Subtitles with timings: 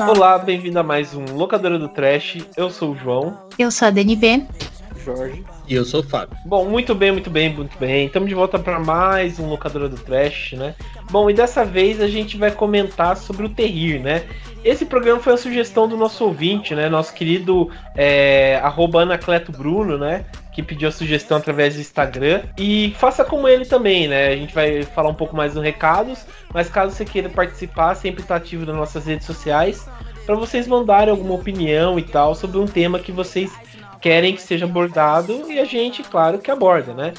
[0.00, 2.38] Olá, bem-vindo a mais um Locadora do Trash.
[2.56, 3.38] Eu sou o João.
[3.56, 4.44] Eu sou a DNB.
[5.04, 5.44] Jorge.
[5.68, 6.36] E eu sou o Fábio.
[6.44, 8.06] Bom, muito bem, muito bem, muito bem.
[8.06, 10.74] Estamos de volta para mais um Locadora do Trash, né?
[11.08, 14.24] Bom, e dessa vez a gente vai comentar sobre o Terrir, né?
[14.64, 16.88] Esse programa foi a sugestão do nosso ouvinte, né?
[16.88, 18.60] Nosso querido é,
[19.00, 20.24] Anacleto Bruno, né?
[20.60, 22.42] Que pediu sugestão através do Instagram.
[22.58, 24.28] E faça como ele também, né?
[24.28, 28.22] A gente vai falar um pouco mais dos recados, mas caso você queira participar, sempre
[28.22, 29.86] está ativo nas nossas redes sociais
[30.26, 33.50] para vocês mandarem alguma opinião e tal sobre um tema que vocês
[34.00, 37.12] querem que seja abordado e a gente, claro, que aborda, né?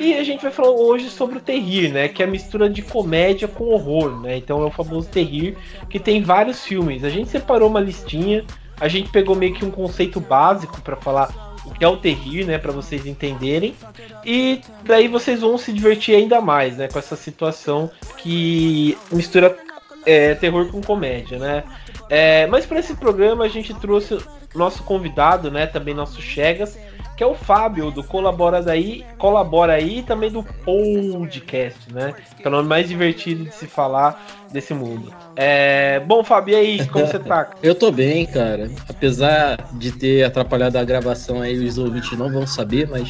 [0.00, 2.08] E a gente vai falar hoje sobre o Terrir, né?
[2.08, 4.36] Que é a mistura de comédia com horror, né?
[4.36, 5.56] Então é o famoso Terrir,
[5.88, 7.04] que tem vários filmes.
[7.04, 8.44] A gente separou uma listinha,
[8.80, 12.46] a gente pegou meio que um conceito básico para falar o que é o Terrir,
[12.46, 12.58] né?
[12.58, 13.74] Para vocês entenderem.
[14.24, 16.88] E daí vocês vão se divertir ainda mais, né?
[16.88, 19.56] Com essa situação que mistura
[20.04, 21.64] é, terror com comédia, né?
[22.08, 24.18] É, mas para esse programa a gente trouxe
[24.54, 25.66] nosso convidado, né?
[25.66, 26.78] Também nosso Chegas,
[27.16, 32.14] que é o Fábio, do Colabora Daí, Colabora aí e também do podcast, né?
[32.36, 35.12] Que é o nome mais divertido de se falar desse mundo.
[35.34, 36.00] É...
[36.00, 37.50] Bom, Fábio, e aí, como você tá?
[37.62, 38.70] Eu tô bem, cara.
[38.88, 43.08] Apesar de ter atrapalhado a gravação aí, os ouvintes não vão saber, mas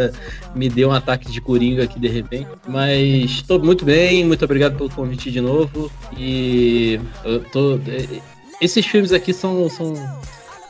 [0.54, 2.48] me deu um ataque de coringa aqui de repente.
[2.66, 5.90] Mas tô muito bem, muito obrigado pelo convite de novo.
[6.16, 7.80] E eu tô.
[8.60, 9.94] Esses filmes aqui são, são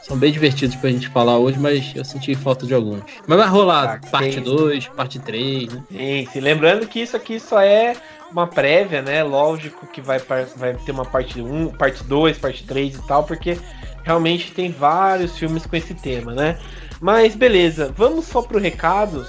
[0.09, 3.03] são bem divertidos pra gente falar hoje, mas eu senti falta de alguns.
[3.27, 5.85] Mas vai rolar ah, parte 2, parte 3, né?
[5.91, 7.95] Sim, sim, lembrando que isso aqui só é
[8.33, 9.23] uma prévia, né?
[9.23, 10.19] Lógico que vai,
[10.57, 13.59] vai ter uma parte 1, parte 2, parte 3 e tal, porque
[14.03, 16.59] realmente tem vários filmes com esse tema, né?
[17.01, 19.29] Mas beleza, vamos só pro recados.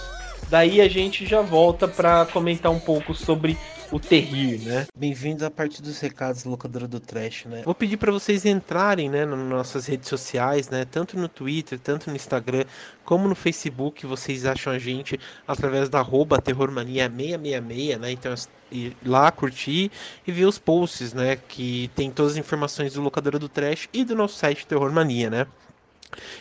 [0.49, 3.57] Daí a gente já volta para comentar um pouco sobre
[3.91, 4.85] o Terrir, né?
[4.95, 7.63] Bem-vindos à parte dos recados locadora do Trash, né?
[7.65, 12.09] Vou pedir para vocês entrarem, né, nas nossas redes sociais, né, tanto no Twitter, tanto
[12.09, 12.65] no Instagram,
[13.03, 18.11] como no Facebook, vocês acham a gente através da arroba terrormania666, né?
[18.11, 18.35] Então
[18.71, 19.91] ir lá curtir
[20.27, 24.03] e ver os posts, né, que tem todas as informações do locadora do Trash e
[24.03, 25.47] do nosso site Terrormania, né?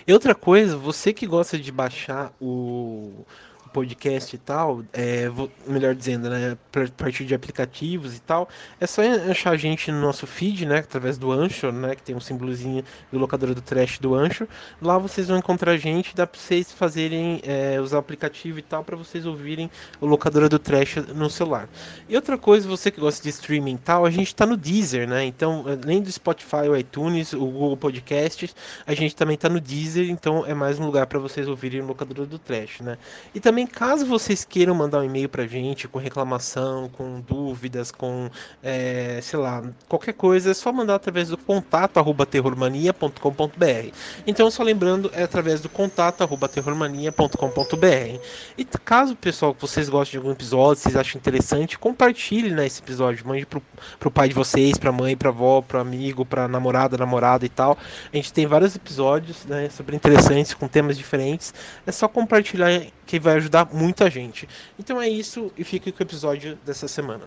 [0.07, 3.25] E outra coisa, você que gosta de baixar o
[3.69, 8.49] podcast e tal, é, vou, melhor dizendo, né, a partir de aplicativos e tal,
[8.81, 12.15] é só achar a gente no nosso feed, né, através do Anchor, né, que tem
[12.15, 14.47] um símbolozinho do locador do trash do Anchor.
[14.81, 18.63] Lá vocês vão encontrar a gente, dá para vocês fazerem, é, usar o aplicativo e
[18.63, 21.69] tal, para vocês ouvirem o locador do trash no celular.
[22.09, 25.09] E outra coisa, você que gosta de streaming e tal, a gente está no Deezer,
[25.09, 28.55] né, então, além do Spotify, o iTunes, o Google Podcasts,
[28.87, 31.87] a gente também está no Deezer, então é mais um lugar para vocês ouvirem o
[31.87, 32.99] locador do trash, né.
[33.35, 37.91] E também também, caso vocês queiram mandar um e-mail pra gente com reclamação, com dúvidas,
[37.91, 38.31] com,
[38.63, 43.93] é, sei lá, qualquer coisa, é só mandar através do contato arroba terrormania.com.br.
[44.27, 48.21] Então, só lembrando, é através do contato arroba terrormania.com.br.
[48.57, 53.27] E caso, pessoal, vocês gostem de algum episódio, vocês acham interessante, compartilhe né, esse episódio.
[53.27, 53.61] Mande pro,
[53.99, 57.77] pro pai de vocês, pra mãe, pra avó, pro amigo, pra namorada, namorada e tal.
[58.13, 61.53] A gente tem vários episódios né, super interessantes, com temas diferentes.
[61.85, 62.69] É só compartilhar
[63.09, 64.49] que vai ajudar muita gente.
[64.79, 67.25] Então é isso e fique com o episódio dessa semana.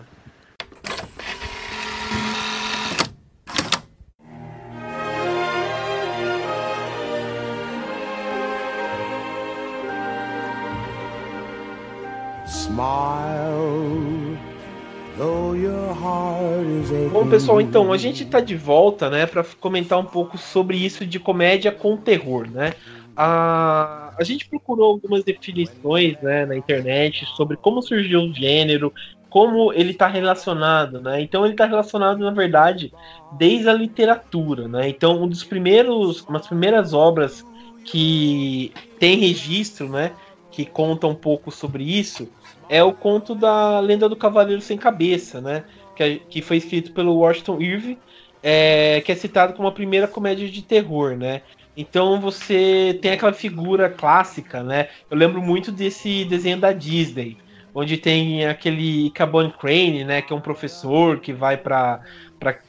[17.12, 21.06] Bom, pessoal, então a gente está de volta, né, para comentar um pouco sobre isso
[21.06, 22.74] de comédia com terror, né?
[23.16, 28.92] A, a gente procurou algumas definições né, na internet sobre como surgiu o gênero,
[29.28, 31.20] como ele está relacionado, né?
[31.20, 32.92] Então ele está relacionado, na verdade,
[33.38, 34.88] desde a literatura, né?
[34.88, 37.44] Então um dos primeiros, umas primeiras obras
[37.84, 40.12] que tem registro, né?
[40.50, 42.28] Que conta um pouco sobre isso
[42.72, 45.64] é o conto da Lenda do Cavaleiro Sem Cabeça, né?
[45.94, 47.98] Que, que foi escrito pelo Washington Irving,
[48.42, 51.42] é, que é citado como a primeira comédia de terror, né?
[51.76, 54.88] Então você tem aquela figura clássica, né?
[55.10, 57.38] Eu lembro muito desse desenho da Disney,
[57.74, 60.20] onde tem aquele Cabon Crane, né?
[60.20, 62.00] Que é um professor que vai para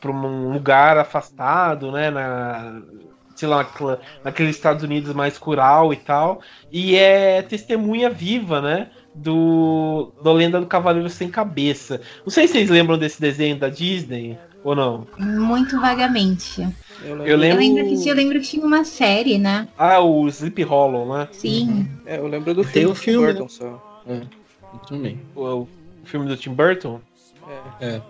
[0.06, 2.10] um lugar afastado, né?
[2.10, 2.82] Na,
[3.36, 3.68] sei lá,
[4.24, 6.42] naqueles Estados Unidos mais rural e tal.
[6.72, 8.90] E é testemunha viva, né?
[9.14, 12.02] Do, do Lenda do Cavaleiro Sem Cabeça.
[12.26, 15.06] Não sei se vocês lembram desse desenho da Disney ou não.
[15.20, 16.68] Muito vagamente.
[17.01, 17.63] Eu lembro, eu lembro...
[17.63, 19.68] Eu lembro, que, eu lembro que tinha uma série, né?
[19.78, 21.28] Ah, o Sleep Hollow, né?
[21.31, 21.88] Sim.
[22.06, 23.50] É, eu lembro do filme, Tem o filme Burton né?
[23.50, 24.04] só.
[24.07, 24.22] É,
[24.88, 25.19] também.
[25.36, 25.68] O, o
[26.06, 27.01] filme do Tim Burton?
[27.80, 27.95] É.
[27.95, 28.01] é.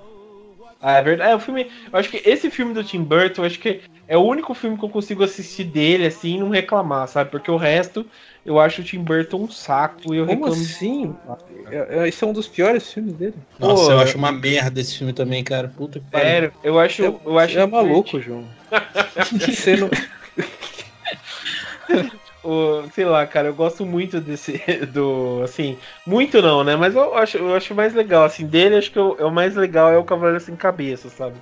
[0.81, 1.31] Ah, é verdade.
[1.31, 1.67] É, o filme.
[1.91, 4.77] Eu acho que esse filme do Tim Burton, eu acho que é o único filme
[4.77, 7.31] que eu consigo assistir dele, assim, e não reclamar, sabe?
[7.31, 8.05] Porque o resto,
[8.45, 10.61] eu acho o Tim Burton um saco e eu Como reclamo.
[10.61, 11.15] assim?
[11.71, 13.35] É- é- Esse é um dos piores filmes dele.
[13.59, 15.67] Nossa, Pô, eu é- acho uma merda esse filme também, cara.
[15.69, 16.27] Puta que pariu.
[16.27, 17.03] Sério, eu acho.
[17.03, 18.47] Eu acho Você é maluco, João.
[19.39, 19.89] Você não...
[22.43, 24.57] o- sei lá, cara, eu gosto muito desse
[24.91, 26.75] do assim, muito não, né?
[26.75, 29.55] Mas eu acho, eu acho mais legal assim dele, acho que o, é o mais
[29.55, 31.35] legal é o Cavaleiro sem cabeça, sabe?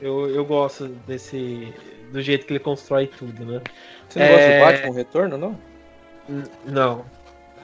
[0.00, 1.72] Eu, eu gosto desse
[2.12, 3.60] do jeito que ele constrói tudo, né?
[4.08, 4.58] Você não gosta É.
[4.58, 5.58] do Batman Retorno, não?
[6.66, 7.04] Não.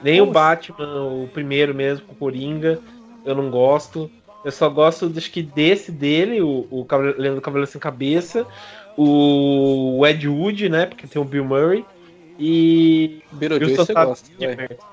[0.03, 2.79] Nem Como o Batman, o primeiro mesmo, com o Coringa,
[3.25, 4.09] eu não gosto.
[4.43, 8.45] Eu só gosto, acho que desse dele, o, o Cavaleiro do Cavaleiro Sem Cabeça,
[8.97, 10.85] o Ed Wood, né?
[10.87, 11.85] Porque tem o Bill Murray.
[12.39, 13.21] E.
[13.21, 14.29] e o Beetlejuice você gosta.
[14.39, 14.85] Universo.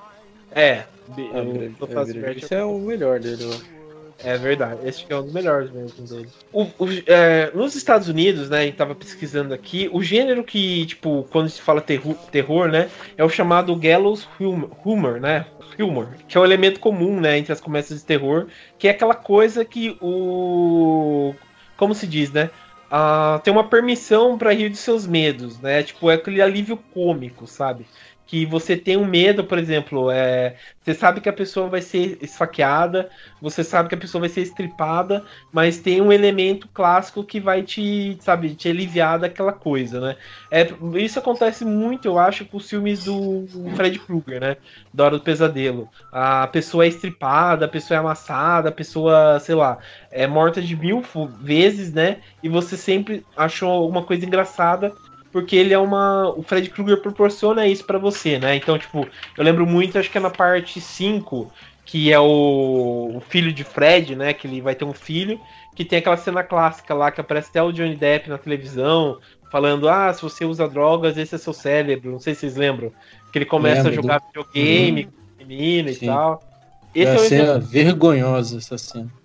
[0.53, 3.45] É, Ah, o Beetlejuice- Soldado é, Beetlejuice é o melhor dele.
[3.45, 3.78] ó.
[4.21, 6.29] É verdade, esse é um dos melhores mesmo dele.
[6.53, 10.87] O- o- é, nos Estados Unidos, né, a gente tava pesquisando aqui, o gênero que,
[10.87, 15.47] tipo, quando se fala terror, né, é o chamado gallows humor, humor, né,
[15.79, 19.15] humor, que é o elemento comum, né, entre as comédias de terror, que é aquela
[19.15, 21.35] coisa que o...
[21.77, 22.51] como se diz, né,
[22.91, 27.47] ah, tem uma permissão pra rir dos seus medos, né, tipo, é aquele alívio cômico,
[27.47, 27.87] sabe?
[28.29, 32.19] Que você tem um medo, por exemplo, é, você sabe que a pessoa vai ser
[32.21, 33.11] esfaqueada,
[33.41, 37.63] você sabe que a pessoa vai ser estripada, mas tem um elemento clássico que vai
[37.63, 40.17] te, sabe, te aliviar daquela coisa, né?
[40.51, 44.57] É, isso acontece muito, eu acho, com os filmes do Fred Krueger, né?
[44.93, 45.89] Da Hora do Pesadelo.
[46.13, 49.79] A pessoa é estripada, a pessoa é amassada, a pessoa, sei lá,
[50.11, 51.03] é morta de mil
[51.41, 52.21] vezes, né?
[52.43, 54.95] E você sempre achou alguma coisa engraçada.
[55.33, 56.31] Porque ele é uma.
[56.31, 58.57] O Fred Krueger proporciona isso pra você, né?
[58.57, 61.53] Então, tipo, eu lembro muito, acho que é na parte 5,
[61.85, 64.33] que é o, o filho de Fred, né?
[64.33, 65.39] Que ele vai ter um filho,
[65.75, 69.19] que tem aquela cena clássica lá que aparece até o Johnny Depp na televisão,
[69.51, 72.11] falando: Ah, se você usa drogas, esse é seu cérebro.
[72.11, 72.91] Não sei se vocês lembram.
[73.31, 76.05] Que ele começa a jogar videogame com o menino Sim.
[76.05, 76.43] e tal.
[76.95, 79.18] É Esse é uma exemplo cena vergonhosa essa cena.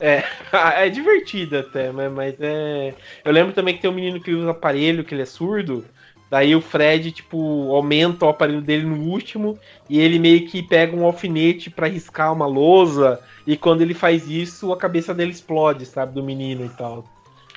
[0.52, 2.94] é divertido até, mas, mas é.
[3.24, 5.84] Eu lembro também que tem um menino que usa aparelho, que ele é surdo.
[6.30, 9.58] Daí o Fred, tipo, aumenta o aparelho dele no último
[9.88, 13.18] e ele meio que pega um alfinete pra riscar uma lousa.
[13.46, 16.12] E quando ele faz isso, a cabeça dele explode, sabe?
[16.12, 17.04] Do menino e tal.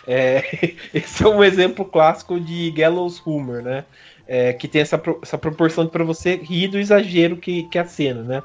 [0.08, 3.84] É, esse é um exemplo clássico de Gallows Humor, né?
[4.28, 7.82] É, que tem essa, pro- essa proporção para você rir do exagero que, que é
[7.82, 8.44] a cena, né?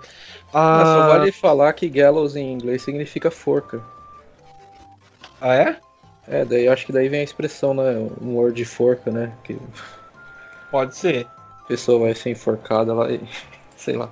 [0.53, 3.81] Ah, só vale falar que gallows em inglês significa forca.
[5.41, 5.77] ah, é?
[6.29, 7.97] É, daí acho que daí vem a expressão, né?
[8.21, 9.33] Um word de forca, né?
[9.45, 11.27] Que a Pode ser.
[11.69, 13.21] pessoa vai ser enforcada lá e.
[13.77, 14.09] Sei lá.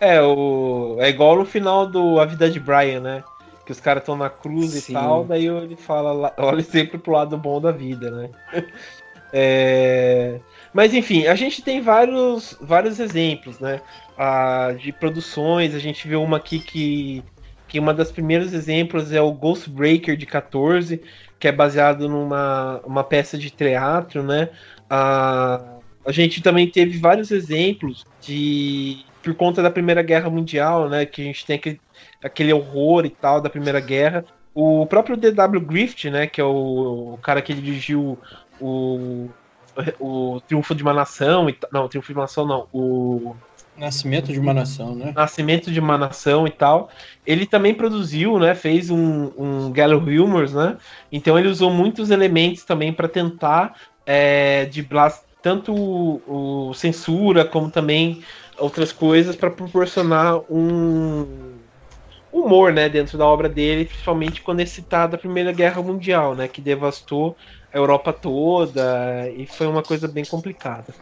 [0.00, 0.96] É, o...
[0.98, 3.22] é igual no final do A Vida de Brian, né?
[3.64, 4.92] Que os caras estão na cruz Sim.
[4.92, 8.30] e tal, daí ele fala, olha sempre pro lado bom da vida, né?
[9.32, 10.40] É,
[10.72, 13.80] Mas enfim, a gente tem vários, vários exemplos, né?
[14.16, 17.24] Ah, de produções, a gente vê uma aqui que,
[17.68, 21.02] que uma das primeiros exemplos é o Ghostbreaker de 14,
[21.38, 24.50] que é baseado numa uma peça de teatro, né?
[24.88, 31.06] Ah, a gente também teve vários exemplos de por conta da Primeira Guerra Mundial, né?
[31.06, 31.80] Que a gente tem aquele,
[32.22, 34.24] aquele horror e tal da Primeira Guerra.
[34.54, 35.60] O próprio D.W.
[35.60, 36.26] Griffith, né?
[36.26, 38.18] Que é o, o cara que dirigiu
[38.60, 39.28] o,
[39.98, 43.34] o Triunfo de uma Nação e não, Triunfo de uma Nação não, o
[43.76, 45.10] Nascimento de uma nação, né?
[45.16, 46.90] Nascimento de uma Nação e tal.
[47.26, 48.54] Ele também produziu, né?
[48.54, 50.76] Fez um, um Gallo Humors, né?
[51.10, 53.74] Então ele usou muitos elementos também para tentar
[54.04, 58.22] é, driblar tanto o, o censura como também
[58.58, 61.54] outras coisas para proporcionar um
[62.32, 66.46] humor, né, dentro da obra dele, principalmente quando é citado a Primeira Guerra Mundial, né,
[66.46, 67.36] que devastou
[67.72, 70.94] a Europa toda e foi uma coisa bem complicada.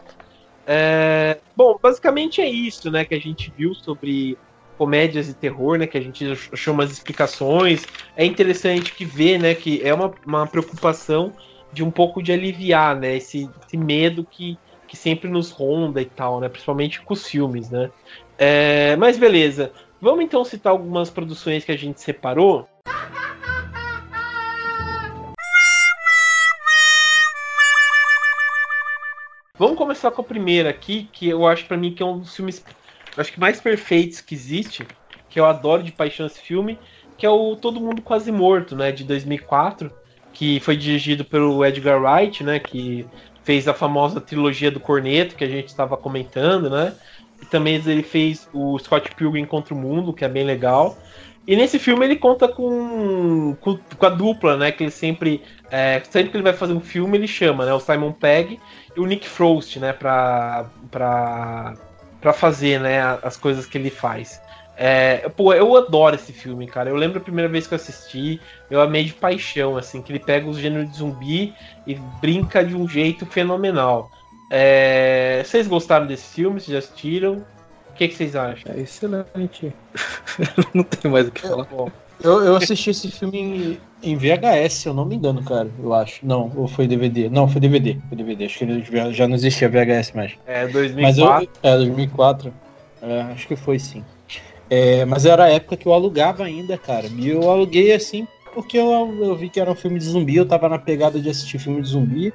[0.71, 4.37] É, bom, basicamente é isso, né, que a gente viu sobre
[4.77, 7.85] comédias e terror, né, que a gente achou umas explicações.
[8.15, 11.33] É interessante que vê, né, que é uma, uma preocupação
[11.73, 14.57] de um pouco de aliviar, né, esse, esse medo que,
[14.87, 17.89] que sempre nos ronda e tal, né, principalmente com os filmes, né.
[18.37, 22.67] É, mas beleza, vamos então citar algumas produções que a gente separou.
[29.59, 32.33] Vamos começar com a primeira aqui, que eu acho pra mim que é um dos
[32.33, 32.63] filmes
[33.17, 34.87] acho que mais perfeitos que existe,
[35.29, 36.79] que eu adoro de paixão esse filme,
[37.17, 39.91] que é o Todo Mundo Quase Morto, né, de 2004,
[40.31, 43.05] que foi dirigido pelo Edgar Wright, né, que
[43.43, 46.95] fez a famosa trilogia do Corneto, que a gente estava comentando, né,
[47.41, 50.97] e também ele fez o Scott Pilgrim contra o Mundo, que é bem legal.
[51.49, 54.71] E nesse filme ele conta com, com, com a dupla, né?
[54.71, 55.41] Que ele sempre.
[55.71, 57.73] É, sempre que ele vai fazer um filme, ele chama, né?
[57.73, 58.59] O Simon Pegg
[58.95, 59.93] e o Nick Frost, né?
[59.93, 61.73] Pra, pra,
[62.19, 63.01] pra fazer, né?
[63.21, 64.41] As coisas que ele faz.
[64.81, 66.89] É, pô, eu adoro esse filme, cara.
[66.89, 68.39] Eu lembro a primeira vez que eu assisti,
[68.71, 71.53] eu amei de paixão, assim, que ele pega os gêneros de zumbi
[71.85, 74.09] e brinca de um jeito fenomenal.
[74.49, 76.61] É, vocês gostaram desse filme?
[76.61, 77.45] Vocês já assistiram?
[77.89, 78.71] O que, que vocês acham?
[78.73, 79.73] É excelente.
[80.73, 81.65] não tem mais o que falar.
[81.65, 83.37] Bom, Eu, eu assisti esse filme
[84.01, 85.71] em, em VHS, se eu não me engano, cara.
[85.77, 86.25] Eu acho.
[86.25, 87.29] Não, ou foi DVD?
[87.29, 87.97] Não, foi DVD.
[88.07, 88.45] Foi DVD.
[88.45, 90.33] Acho que já- não existia VHS mais.
[90.45, 90.67] é
[91.01, 91.25] Mas eu.
[91.25, 91.49] 2004.
[91.63, 92.53] É, 2004.
[93.01, 94.03] É, acho que foi sim.
[94.69, 97.07] É, mas era a época que eu alugava ainda, cara.
[97.07, 100.35] E eu aluguei assim porque eu, eu vi que era um filme de zumbi.
[100.35, 102.33] Eu tava na pegada de assistir filme de zumbi.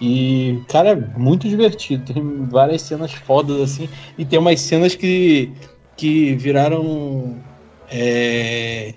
[0.00, 2.12] E, cara, é muito divertido.
[2.12, 3.88] Tem várias cenas fodas assim.
[4.18, 5.54] E tem umas cenas que,
[5.96, 7.44] que viraram.
[7.96, 8.94] É,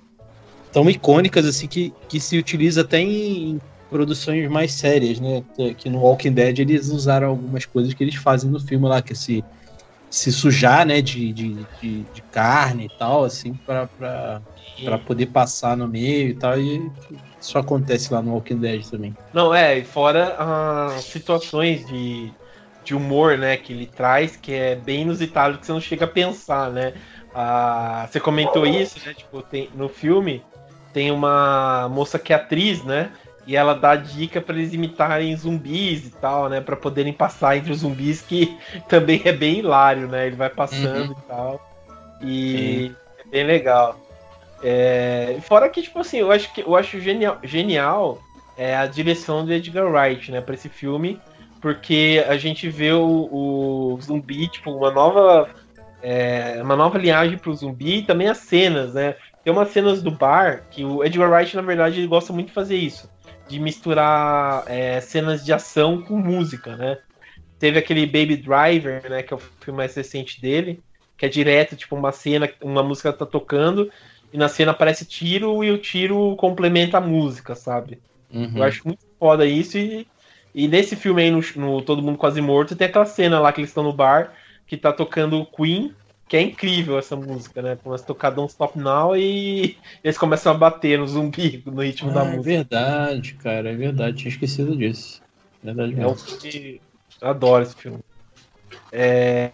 [0.74, 3.60] tão icônicas assim que, que se utiliza até em
[3.92, 5.44] produções mais sérias, né?
[5.77, 9.13] Que no Walking Dead eles usaram algumas coisas que eles fazem no filme lá, que
[9.13, 9.46] é se,
[10.10, 13.88] se sujar, né, de, de, de, de carne e tal, assim, pra,
[14.84, 16.92] pra poder passar no meio e tal, e
[17.39, 19.16] isso acontece lá no Walking Dead também.
[19.34, 22.32] Não, é, e fora as situações de,
[22.84, 26.10] de humor, né, que ele traz, que é bem inusitado, que você não chega a
[26.10, 26.94] pensar, né?
[27.39, 29.13] Ah, você comentou isso, né?
[29.13, 30.44] Tipo, tem, no filme
[30.91, 33.12] tem uma moça que é atriz, né?
[33.46, 36.62] E ela dá dica para eles imitarem zumbis e tal, né?
[36.62, 38.58] Para poderem passar entre os zumbis, que
[38.89, 40.25] também é bem hilário, né?
[40.25, 41.62] Ele vai passando e tal.
[42.24, 44.00] E é bem legal.
[44.63, 48.20] É, fora que, tipo assim, eu acho que eu acho genial, genial
[48.58, 51.22] é a direção do Edgar Wright, né, para esse filme,
[51.62, 55.48] porque a gente vê o, o zumbi, tipo, uma nova
[56.01, 59.16] é, uma nova linhagem pro zumbi e também as cenas, né?
[59.44, 62.54] Tem umas cenas do bar que o Edgar Wright, na verdade, ele gosta muito de
[62.54, 63.10] fazer isso,
[63.48, 66.98] de misturar é, cenas de ação com música, né?
[67.58, 70.80] Teve aquele Baby Driver, né, que é o filme mais recente dele,
[71.18, 73.89] que é direto, tipo, uma cena, uma música tá tocando
[74.32, 78.00] e na cena aparece tiro e o tiro complementa a música, sabe?
[78.32, 78.51] Uhum.
[78.56, 79.77] Eu acho muito foda isso.
[79.77, 80.06] E,
[80.54, 83.62] e nesse filme aí, no, no Todo Mundo Quase Morto, tem aquela cena lá que
[83.62, 84.34] eles estão no bar,
[84.67, 85.95] que tá tocando Queen,
[86.27, 87.75] que é incrível essa música, né?
[87.77, 92.12] Começa a tocar Don't Stop Now e eles começam a bater no zumbi no ritmo
[92.12, 92.39] da Ah, é música.
[92.39, 95.21] verdade, cara, é verdade, tinha esquecido disso.
[95.62, 96.15] Verdade É um mesmo.
[96.15, 96.81] filme.
[97.21, 98.01] Adoro esse filme.
[98.91, 99.53] É,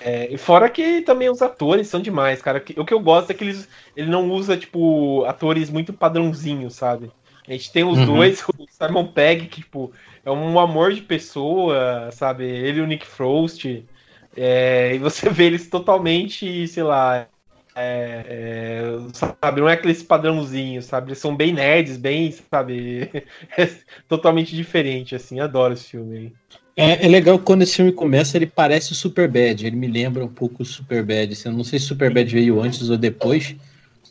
[0.00, 2.58] é, e fora que também os atores são demais, cara.
[2.78, 7.12] O que eu gosto é que eles, ele não usa, tipo, atores muito padrãozinhos, sabe?
[7.48, 8.02] A gente tem os Uhum.
[8.02, 9.94] dois, o Simon Pegg, que, tipo,
[10.24, 12.44] é um amor de pessoa, sabe?
[12.46, 13.64] Ele e o Nick Frost.
[14.36, 17.28] É, e você vê eles totalmente, sei lá.
[17.74, 21.08] é, é, sabe, não é aqueles padrãozinhos, sabe?
[21.08, 23.10] Eles são bem nerds, bem, sabe?
[24.08, 25.40] totalmente diferente, assim.
[25.40, 26.34] Adoro esse filme.
[26.76, 29.66] É, é legal quando esse filme começa, ele parece o Superbad.
[29.66, 31.32] Ele me lembra um pouco o Superbad.
[31.32, 33.54] assim, Eu não sei se o Superbad veio antes ou depois,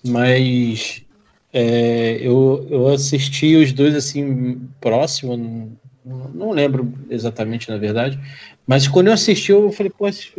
[0.06, 1.04] mas
[1.52, 5.78] é, eu, eu assisti os dois assim próximo.
[6.04, 8.20] Não, lembro exatamente, na verdade.
[8.66, 10.32] Mas quando eu assisti, eu falei, pô, esse,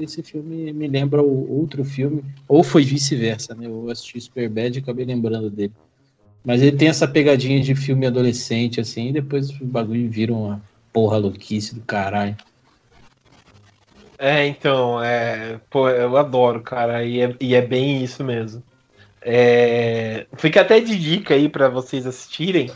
[0.00, 2.24] esse filme me lembra o outro filme.
[2.46, 3.66] Ou foi vice-versa, né?
[3.66, 5.72] Eu assisti Superbad e acabei lembrando dele.
[6.44, 10.62] Mas ele tem essa pegadinha de filme adolescente, assim, e depois o bagulho vira uma
[10.92, 12.36] porra louquice do caralho.
[14.18, 18.62] É, então, é, pô, eu adoro, cara, e é, e é bem isso mesmo.
[19.20, 22.70] É, fica até de dica aí pra vocês assistirem.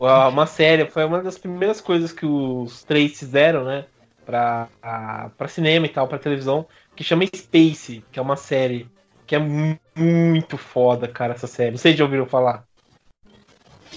[0.00, 3.84] Uma série, foi uma das primeiras coisas que os três fizeram, né?
[4.24, 6.66] Pra, a- pra cinema e tal, pra televisão,
[6.96, 8.88] que chama Space, que é uma série
[9.26, 11.76] que é mu- muito foda, cara, essa série.
[11.76, 12.64] Vocês já ouviram falar?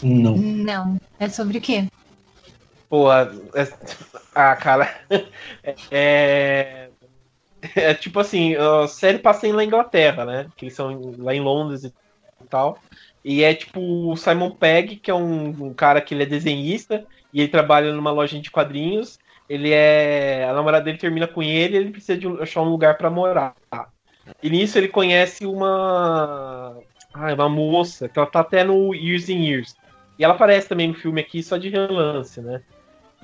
[0.03, 0.35] Não.
[0.37, 0.97] Não.
[1.19, 1.85] É sobre o quê?
[2.89, 3.29] Pô, é-
[4.35, 4.89] ah, cara,
[5.91, 6.89] é,
[7.75, 10.47] é tipo assim, a série passa em lá Inglaterra, né?
[10.57, 11.93] Que eles são lá em Londres e
[12.49, 12.77] tal.
[13.23, 17.05] E é tipo o Simon Pegg, que é um, um cara que ele é desenhista
[17.33, 19.17] e ele trabalha numa loja de quadrinhos.
[19.49, 20.45] Ele é.
[20.49, 23.55] A namorada dele termina com ele ele precisa de achar um lugar pra morar.
[24.41, 26.77] E nisso ele conhece uma.
[27.13, 29.75] Ah, uma moça, que ela tá até no Years and Years.
[30.17, 32.61] E ela aparece também no filme aqui, só de relance, né?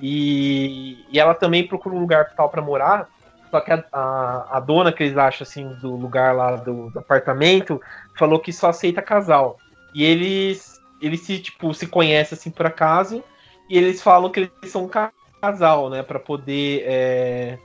[0.00, 3.08] E, e ela também procura um lugar tal pra morar.
[3.50, 6.98] Só que a, a, a dona que eles acham assim do lugar lá do, do
[7.00, 7.80] apartamento
[8.16, 9.58] falou que só aceita casal.
[9.94, 13.24] E eles eles se tipo se conhecem assim por acaso
[13.68, 17.58] e eles falam que eles são um ca- casal, né, Pra poder é,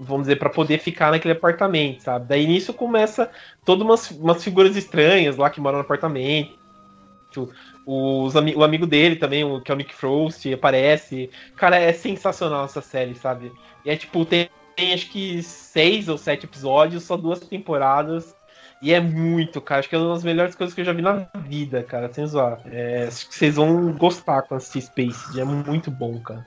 [0.00, 2.26] vamos dizer, para poder ficar naquele apartamento, sabe?
[2.26, 3.30] Daí nisso começa
[3.64, 6.58] todas umas, umas figuras estranhas lá que moram no apartamento.
[7.86, 11.30] Os, o amigo dele também, o, que é o Nick Frost, aparece.
[11.56, 13.52] Cara, é sensacional essa série, sabe?
[13.84, 18.34] E é tipo, tem, tem acho que seis ou sete episódios, só duas temporadas.
[18.82, 19.80] E é muito, cara.
[19.80, 22.10] Acho que é uma das melhores coisas que eu já vi na vida, cara.
[22.10, 22.60] Sem zoar.
[22.64, 25.38] É, acho que vocês vão gostar com assistir Space.
[25.38, 26.46] É muito bom, cara.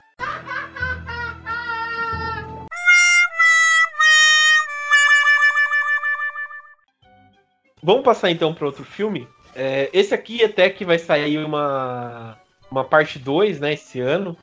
[7.80, 9.28] Vamos passar então para outro filme.
[9.54, 12.36] É, esse aqui até que vai sair uma,
[12.68, 14.36] uma parte 2, né, esse ano,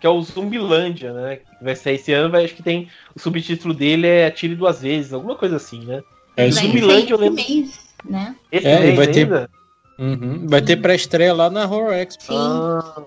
[0.00, 1.40] que é o Zumbilândia, né?
[1.60, 2.88] Vai sair esse ano, vai, acho que tem.
[3.14, 6.02] O subtítulo dele é Atire duas vezes, alguma coisa assim, né?
[6.36, 7.36] É, Zumbilândia eu lembro.
[7.36, 8.34] Mês, né?
[8.50, 9.50] Esse é, mês vai ter.
[9.96, 12.24] Uhum, vai ter pré-estreia lá na Horror Expo.
[12.24, 12.36] Sim.
[12.36, 13.02] Ah,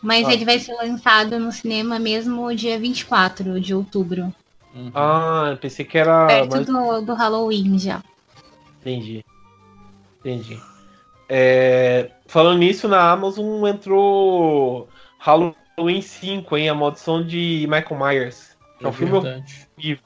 [0.00, 0.32] Mas ah.
[0.32, 4.34] ele vai ser lançado no cinema mesmo dia 24 de outubro.
[4.74, 4.90] Uhum.
[4.94, 6.26] Ah, pensei que era.
[6.26, 7.00] Perto mais...
[7.00, 8.02] do, do Halloween já.
[8.80, 9.24] Entendi.
[10.20, 10.58] Entendi.
[11.28, 14.88] É, falando nisso, na Amazon entrou
[15.18, 16.68] Halloween 5, hein?
[16.68, 18.56] A maldição de Michael Myers.
[18.78, 20.04] Que é, é um filme horrível.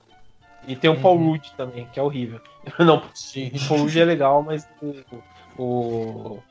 [0.69, 1.01] E tem o uhum.
[1.01, 2.41] Paul Rudd também, que é horrível.
[2.79, 3.03] Não,
[3.69, 4.95] Rudd é legal, mas o,
[5.63, 6.43] o,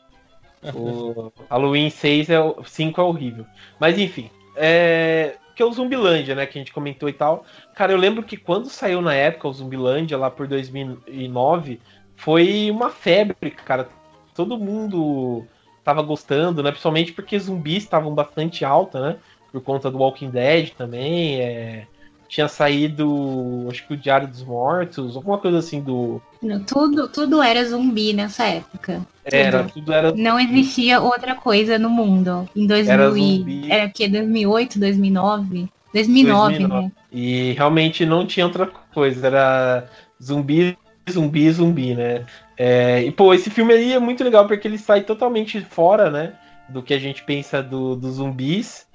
[0.73, 3.45] o Halloween 6 é, 5 é horrível.
[3.79, 7.45] Mas enfim, é, que é o Zumbilândia, né, que a gente comentou e tal.
[7.75, 11.79] Cara, eu lembro que quando saiu na época o Zumbilândia, lá por 2009,
[12.15, 13.89] foi uma febre, cara.
[14.33, 15.45] Todo mundo
[15.83, 19.17] tava gostando, né, principalmente porque zumbis estavam bastante alta, né,
[19.51, 21.87] por conta do Walking Dead também, é
[22.27, 26.21] tinha saído, acho que o Diário dos Mortos, alguma coisa assim do.
[26.67, 29.01] tudo, tudo era zumbi nessa época.
[29.23, 30.11] Era, tudo, tudo era.
[30.13, 32.49] Não existia outra coisa no mundo.
[32.55, 33.71] Em 2000 era, zumbi.
[33.71, 36.91] era que 2008, 2009, 2009, 2009, né?
[37.11, 39.89] E realmente não tinha outra coisa, era
[40.21, 40.77] zumbi,
[41.09, 42.25] zumbi, zumbi, né?
[42.57, 46.33] É, e pô, esse filme aí é muito legal porque ele sai totalmente fora, né?
[46.67, 48.85] Do que a gente pensa do, dos zumbis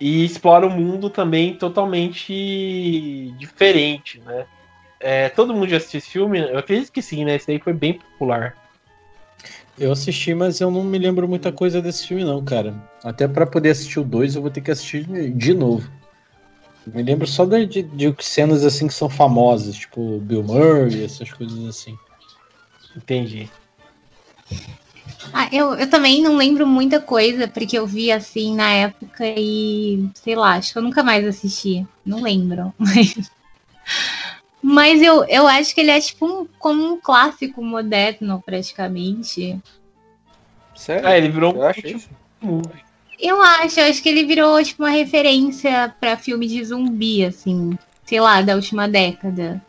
[0.00, 4.46] e explora um mundo também totalmente diferente, né?
[4.98, 6.40] É, todo mundo já assistiu esse filme?
[6.40, 7.36] Eu acredito que sim, né?
[7.36, 8.56] Esse aí foi bem popular.
[9.78, 12.74] Eu assisti, mas eu não me lembro muita coisa desse filme, não, cara.
[13.04, 15.88] Até para poder assistir o 2, eu vou ter que assistir de novo.
[16.86, 21.30] Me lembro só de, de, de, cenas assim que são famosas, tipo Bill Murray, essas
[21.32, 21.98] coisas assim.
[22.96, 23.50] Entendi.
[25.32, 30.08] Ah, eu, eu também não lembro muita coisa, porque eu vi assim na época e
[30.14, 31.86] sei lá, acho que eu nunca mais assisti.
[32.04, 32.72] Não lembro.
[32.78, 33.30] Mas,
[34.62, 39.60] mas eu, eu acho que ele é tipo um, como um clássico moderno, praticamente.
[40.74, 41.06] Sério?
[41.06, 41.58] Ah, ele virou um
[43.18, 47.78] Eu acho, eu acho que ele virou tipo uma referência para filme de zumbi, assim,
[48.04, 49.62] sei lá, da última década.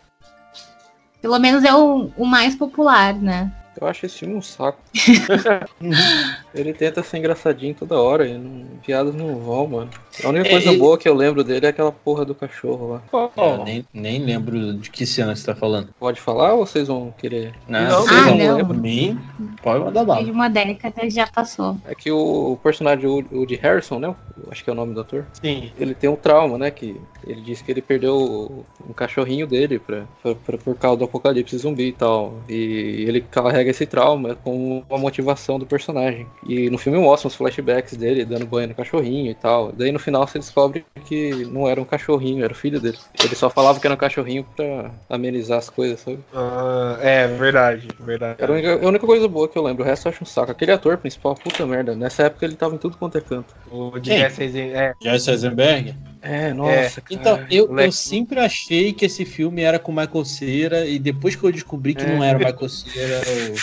[1.22, 3.52] Pelo menos é o, o mais popular, né?
[3.80, 4.82] Eu acho esse filme um saco.
[6.58, 9.90] ele tenta ser engraçadinho toda hora e não, piadas não vão, mano.
[10.24, 13.30] A única coisa é, boa que eu lembro dele é aquela porra do cachorro lá.
[13.36, 13.64] Oh.
[13.64, 15.90] nem, nem lembro de que cena você tá falando.
[16.00, 17.54] Pode falar ou vocês vão querer?
[17.68, 18.74] Não, não, vocês ah, não, não.
[18.74, 19.20] Mim,
[19.62, 20.22] pode mandar lá.
[20.22, 21.78] De uma década já passou.
[21.86, 24.16] É que o, o personagem, o, de Harrison, né?
[24.52, 25.26] Acho que é o nome do ator.
[25.42, 25.72] Sim.
[25.80, 26.72] Ele tem um trauma, né?
[26.72, 31.06] Que ele disse que ele perdeu um cachorrinho dele pra, pra, pra, por causa do
[31.06, 32.40] apocalipse zumbi e tal.
[32.48, 36.28] E ele carrega esse trauma com uma motivação do personagem.
[36.48, 39.72] E no filme mostra os flashbacks dele dando banho no cachorrinho e tal.
[39.74, 42.98] Daí no final você descobre que não era um cachorrinho, era o filho dele.
[43.22, 46.20] Ele só falava que era um cachorrinho pra amenizar as coisas, sabe?
[46.34, 48.38] Ah, é, verdade, verdade.
[48.40, 50.28] Era a única, a única, coisa boa que eu lembro, o resto eu acho um
[50.28, 50.52] saco.
[50.52, 53.54] Aquele ator principal, puta merda, nessa época ele tava em tudo quanto é canto.
[53.70, 55.94] O de Jesse Eisenberg?
[56.28, 57.00] É, nossa.
[57.00, 57.04] É.
[57.10, 61.44] Então, eu, eu sempre achei que esse filme era com Michael Cera e depois que
[61.46, 62.14] eu descobri que é.
[62.14, 63.56] não era Michael Cera, eu.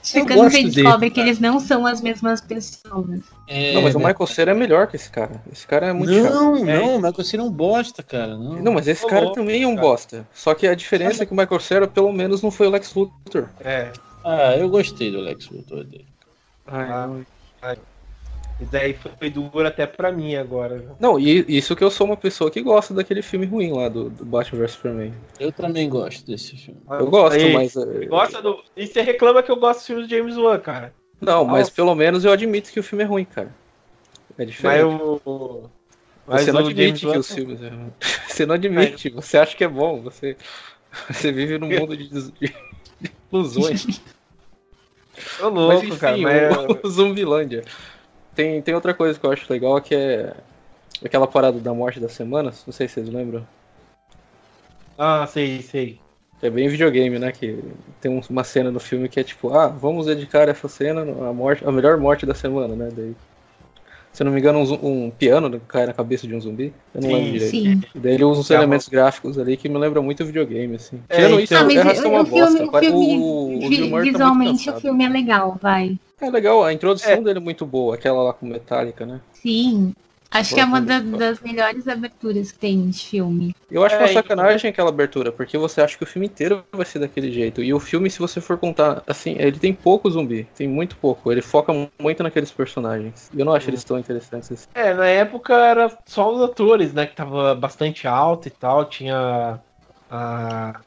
[0.00, 3.20] Chegando você descobre que eles não são as mesmas pessoas.
[3.48, 5.42] É, não, mas o Michael Cera é melhor que esse cara.
[5.52, 6.64] Esse cara é muito Não, chato.
[6.64, 8.36] não, o Michael Cera é um bosta, cara.
[8.36, 10.24] Não, não mas esse cara também é um bosta.
[10.32, 12.94] Só que a diferença é que o Michael Cera, pelo menos, não foi o Lex
[12.94, 13.48] Luthor.
[13.60, 13.90] É.
[14.24, 16.06] Ah, eu gostei do Lex Luthor dele.
[16.64, 17.26] Ai, ai.
[17.62, 17.78] ai.
[18.60, 20.84] E daí foi duro até pra mim agora.
[20.98, 24.10] Não, e isso que eu sou uma pessoa que gosta daquele filme ruim lá do,
[24.10, 25.14] do Batman vs Superman.
[25.38, 26.80] Eu também gosto desse filme.
[26.90, 27.76] Eu gosto, Aí, mas.
[27.76, 28.60] É, gosta do...
[28.76, 30.92] E você reclama que eu gosto dos filmes de James Wan, cara.
[31.20, 31.72] Não, mas Nossa.
[31.72, 33.54] pelo menos eu admito que o filme é ruim, cara.
[34.36, 34.84] É diferente.
[34.84, 35.70] Mas eu...
[36.26, 37.92] Mas você não admite que os filmes é ruim.
[38.28, 40.36] Você não admite, você acha que é bom, você,
[41.10, 42.54] você vive num mundo de, de
[43.32, 44.00] ilusões.
[45.40, 46.16] Ô louco, mas, enfim, cara.
[46.18, 46.84] Mas...
[46.84, 47.64] O Zumbilândia
[48.38, 50.32] tem, tem outra coisa que eu acho legal que é
[51.04, 52.62] aquela parada da morte das semanas.
[52.64, 53.44] Não sei se vocês lembram.
[54.96, 55.98] Ah, sei, sei.
[56.40, 57.32] É bem videogame, né?
[57.32, 57.58] Que
[58.00, 61.32] tem um- uma cena no filme que é tipo, ah, vamos dedicar essa cena à
[61.32, 62.90] morte, a melhor morte da semana, né?
[62.96, 63.12] Daí,
[64.12, 66.72] se eu não me engano, um, um piano cai na cabeça de um zumbi.
[66.94, 67.50] Eu não Sim, lembro direito.
[67.50, 67.82] Sim.
[67.92, 68.60] E daí ele usa uns Tá bom.
[68.62, 71.00] elementos gráficos ali que me lembram muito videogame, assim.
[71.08, 72.64] É, Tirando então- isso, Ah, mas resto é o, uma o filme, bosta.
[72.76, 75.98] o filme O- o vi- Bill Murray tá visualmente o filme é legal, vai.
[76.20, 77.20] É legal, a introdução É.
[77.20, 79.20] dele é muito boa, aquela lá com Metallica, né?
[79.32, 79.94] Sim.
[80.30, 83.54] Acho que é uma da- das melhores aberturas que tem de filme.
[83.70, 86.62] Eu acho É, uma então- sacanagem aquela abertura, porque você acha que o filme inteiro
[86.70, 87.62] vai ser daquele jeito.
[87.62, 91.32] E o filme, se você for contar, assim, ele tem pouco zumbi, tem muito pouco.
[91.32, 93.30] Ele foca muito naqueles personagens.
[93.34, 94.66] Eu não acho eles tão interessantes assim.
[94.74, 97.06] É, na época era só os atores, né?
[97.06, 98.84] Que tava bastante alto e tal.
[98.84, 99.58] Tinha
[100.10, 100.78] a.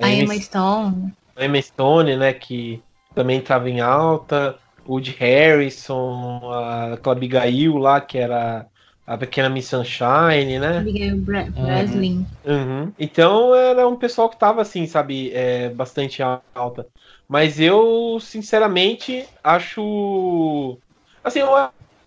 [0.00, 1.12] A Emma Emma, Stone.
[1.36, 2.32] a Emma Stone, né?
[2.32, 2.82] Que
[3.14, 4.56] também tava em alta.
[4.88, 8.66] O Woody Harrison, a aquela Abigail lá, que era
[9.06, 10.80] a pequena Miss Sunshine, né?
[10.80, 12.26] Abigail Bra Breslin.
[12.44, 12.94] Uhum.
[12.98, 16.22] Então era um pessoal que tava assim, sabe, é, bastante
[16.54, 16.86] alta.
[17.28, 20.80] Mas eu, sinceramente, acho.
[21.22, 21.50] Assim, eu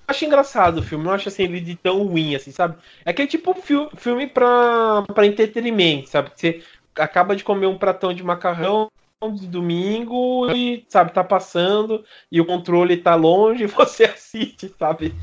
[0.07, 2.81] acho engraçado o filme, não acho assim ele de tão ruim, assim, sabe?
[3.05, 6.31] É aquele tipo fi- filme pra, pra entretenimento, sabe?
[6.31, 6.63] Que você
[6.95, 8.87] acaba de comer um pratão de macarrão
[9.29, 15.13] de domingo e, sabe, tá passando e o controle tá longe e você assiste, sabe?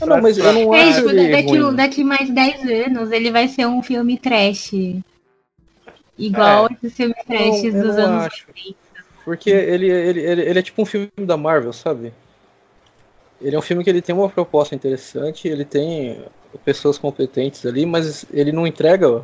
[0.00, 1.76] Ah, não, mas eu não É, acho tipo, ele daqui, ruim.
[1.76, 4.72] daqui mais 10 anos ele vai ser um filme trash.
[6.18, 6.74] Igual É.
[6.74, 8.46] esses filmes Não, trashes eu dos não anos acho.
[9.24, 12.12] Porque ele, ele, ele, ele é tipo um filme da Marvel, sabe?
[13.40, 16.24] Ele é um filme que ele tem uma proposta interessante, ele tem
[16.64, 19.22] pessoas competentes ali, mas ele não entrega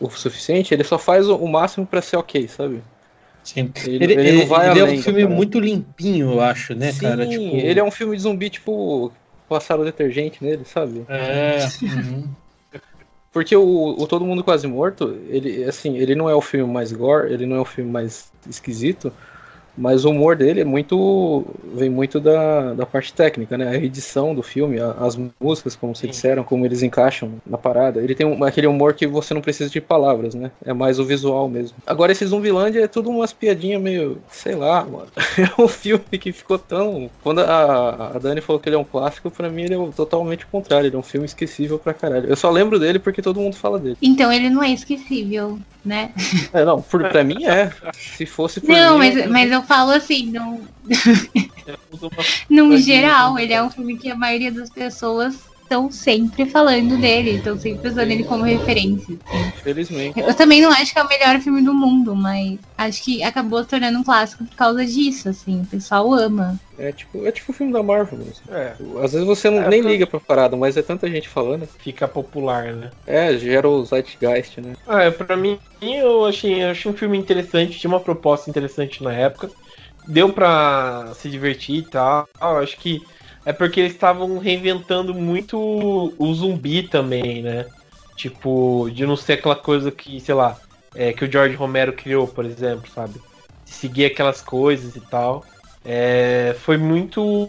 [0.00, 2.82] o suficiente, ele só faz o, o máximo pra ser ok, sabe?
[3.42, 3.72] Sim.
[3.86, 5.34] Ele- Ele, ele ele- ele é além um filme parada.
[5.34, 7.26] muito limpinho, eu acho, né, Sim, cara?
[7.26, 9.12] Tipo, ele é um filme de zumbi, tipo,
[9.48, 11.04] passaram detergente nele, sabe?
[11.08, 12.24] É, uhum.
[13.32, 16.92] Porque o, o Todo Mundo Quase Morto, ele, assim, ele não é o filme mais
[16.92, 19.12] gore, ele não é o filme mais esquisito,
[19.76, 21.44] mas o humor dele é muito.
[21.74, 23.68] vem muito da, da parte técnica, né?
[23.68, 28.00] A edição do filme, a- as músicas, como vocês disseram, como eles encaixam na parada.
[28.00, 30.50] Ele tem um- aquele humor que você não precisa de palavras, né?
[30.64, 31.76] É mais o visual mesmo.
[31.86, 34.18] Agora, esse Zumbilândia é tudo umas piadinhas meio.
[34.30, 35.06] sei lá, mano.
[35.58, 37.08] É um filme que ficou tão.
[37.22, 40.44] Quando a, a Dani falou que ele é um clássico, pra mim ele é totalmente
[40.44, 40.86] o contrário.
[40.88, 42.28] Ele é um filme esquecível pra caralho.
[42.28, 43.96] Eu só lembro dele porque todo mundo fala dele.
[44.02, 46.10] Então ele não é esquecível, né?
[46.52, 47.70] É, não, por, pra mim é.
[47.94, 50.30] Se fosse por Não, mim, mas, eu- mas eu falo assim,
[52.48, 56.98] no Mas geral, ele é um filme que a maioria das pessoas estão sempre falando
[56.98, 59.16] dele, estão sempre usando ele como referência.
[59.62, 60.18] Felizmente.
[60.18, 63.62] Eu também não acho que é o melhor filme do mundo, mas acho que acabou
[63.62, 65.60] se tornando um clássico por causa disso, assim.
[65.60, 66.58] O pessoal ama.
[66.76, 68.52] É tipo, é tipo o filme da Marvel mesmo.
[68.52, 71.28] É, Às vezes você não, É, nem pra- liga pra parada, mas é tanta gente
[71.28, 71.66] falando.
[71.78, 72.90] fica popular, né?
[73.06, 74.72] É, gera o Zeitgeist, né?
[74.88, 79.04] Ah, é, pra mim, eu achei, eu achei um filme interessante, tinha uma proposta interessante
[79.04, 79.50] na época.
[80.08, 82.26] Deu pra se divertir e tal.
[82.40, 83.00] Eu acho que
[83.44, 85.58] é porque eles estavam reinventando muito
[86.18, 87.66] o zumbi também, né?
[88.16, 90.58] Tipo, de não ser aquela coisa que, sei lá,
[90.94, 93.20] é, que o George Romero criou, por exemplo, sabe?
[93.64, 95.44] Seguir aquelas coisas e tal.
[95.84, 97.48] É, foi muito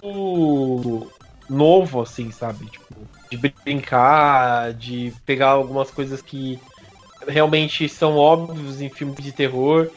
[1.49, 2.65] novo, assim, sabe?
[2.67, 6.60] Tipo, de brincar, de pegar algumas coisas que
[7.27, 9.89] realmente são óbvios em filmes de terror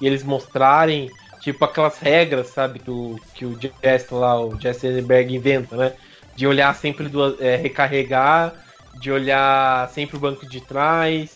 [0.00, 1.10] e eles mostrarem,
[1.40, 5.94] tipo, aquelas regras, sabe, que o, que o Jesse lá, o Jesse Eisenberg inventa, né?
[6.36, 8.54] De olhar sempre duas, é, recarregar,
[9.00, 11.34] de olhar sempre o banco de trás,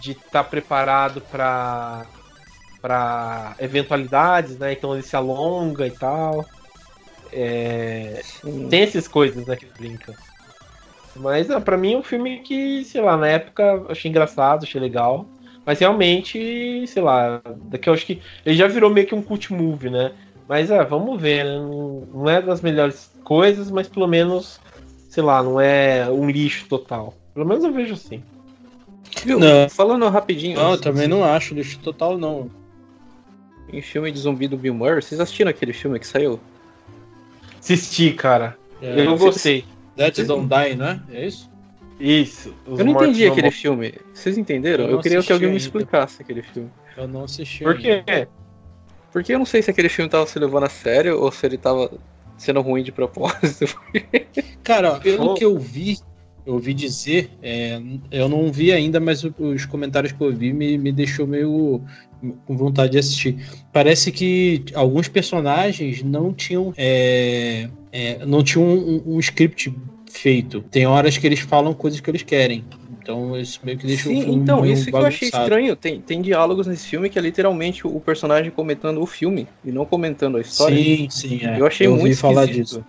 [0.00, 2.06] de estar preparado para
[2.80, 4.72] para eventualidades, né?
[4.72, 6.46] Então ele se alonga e tal.
[7.32, 8.22] É,
[8.70, 10.14] tem essas coisas, né, que brinca.
[11.14, 14.80] Mas ah, pra mim é um filme que, sei lá, na época achei engraçado, achei
[14.80, 15.26] legal.
[15.70, 19.52] Mas realmente, sei lá, daqui eu acho que ele já virou meio que um cult
[19.52, 20.10] movie, né?
[20.48, 21.60] Mas é, vamos ver, né?
[22.12, 24.58] Não, é das melhores coisas, mas pelo menos,
[25.08, 27.14] sei lá, não é um lixo total.
[27.32, 28.20] Pelo menos eu vejo assim.
[29.24, 29.38] Viu?
[29.38, 29.68] Não.
[29.68, 30.56] Falando rapidinho.
[30.56, 32.50] Não, eu também não acho lixo total, não.
[33.72, 36.40] Em filme de zumbi do Bill Murray, vocês assistiram aquele filme que saiu?
[37.60, 38.58] Assisti, cara.
[38.82, 39.64] É, eu não gostei.
[39.94, 41.00] Dead Don't Die, né?
[41.12, 41.48] É isso?
[42.00, 42.54] Isso.
[42.66, 43.60] os eu não mortos entendi não aquele morrem.
[43.60, 43.94] filme.
[44.14, 44.84] Vocês entenderam?
[44.84, 45.64] Eu Eu, queria que alguém me ainda.
[45.64, 46.70] explicasse aquele filme.
[46.96, 47.62] Eu não assisti.
[47.62, 48.02] Por ainda.
[48.02, 48.28] quê?
[49.12, 51.58] Porque eu não sei se aquele filme tava se levando a sério ou se ele
[51.58, 51.90] tava
[52.38, 53.66] sendo ruim de propósito.
[54.64, 55.34] Cara, pelo Oh.
[55.34, 55.98] que eu vi,
[56.46, 60.78] eu ouvi dizer, é, eu não vi ainda, mas os comentários que eu vi me,
[60.78, 61.82] me deixou meio
[62.46, 63.36] com vontade de assistir.
[63.72, 69.74] Parece que alguns personagens não tinham, é, é, não tinham um, um script
[70.10, 70.60] feito.
[70.70, 72.64] Tem horas que eles falam coisas que eles querem.
[73.02, 75.44] Então isso meio que deixa Sim, o filme então, isso que eu achei bagunçado.
[75.44, 75.76] estranho.
[75.76, 79.84] Tem, tem diálogos nesse filme que é literalmente o personagem comentando o filme e não
[79.84, 80.76] comentando a história.
[80.76, 81.58] Sim, sim, é.
[81.58, 82.64] Eu achei ouvi muito falar esquisito.
[82.64, 82.84] disso.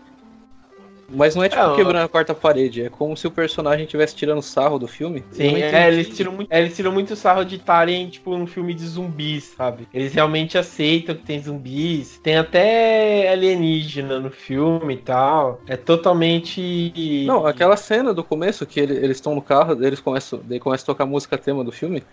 [1.14, 4.16] Mas não é tipo É, quebrando a quarta parede, é como se o personagem estivesse
[4.16, 5.24] tirando sarro do filme.
[5.32, 8.74] Sim, é, eles tiram muito, é, eles tiram muito sarro de estarem, tipo, um filme
[8.74, 9.88] de zumbis, sabe?
[9.94, 12.20] Eles realmente aceitam que tem zumbis.
[12.20, 15.62] Tem até alienígena no filme e tal.
[15.68, 17.22] É totalmente.
[17.26, 20.84] Não, aquela cena do começo que ele- eles estão no carro, eles começam, daí começa
[20.84, 22.04] a tocar a música tema do filme.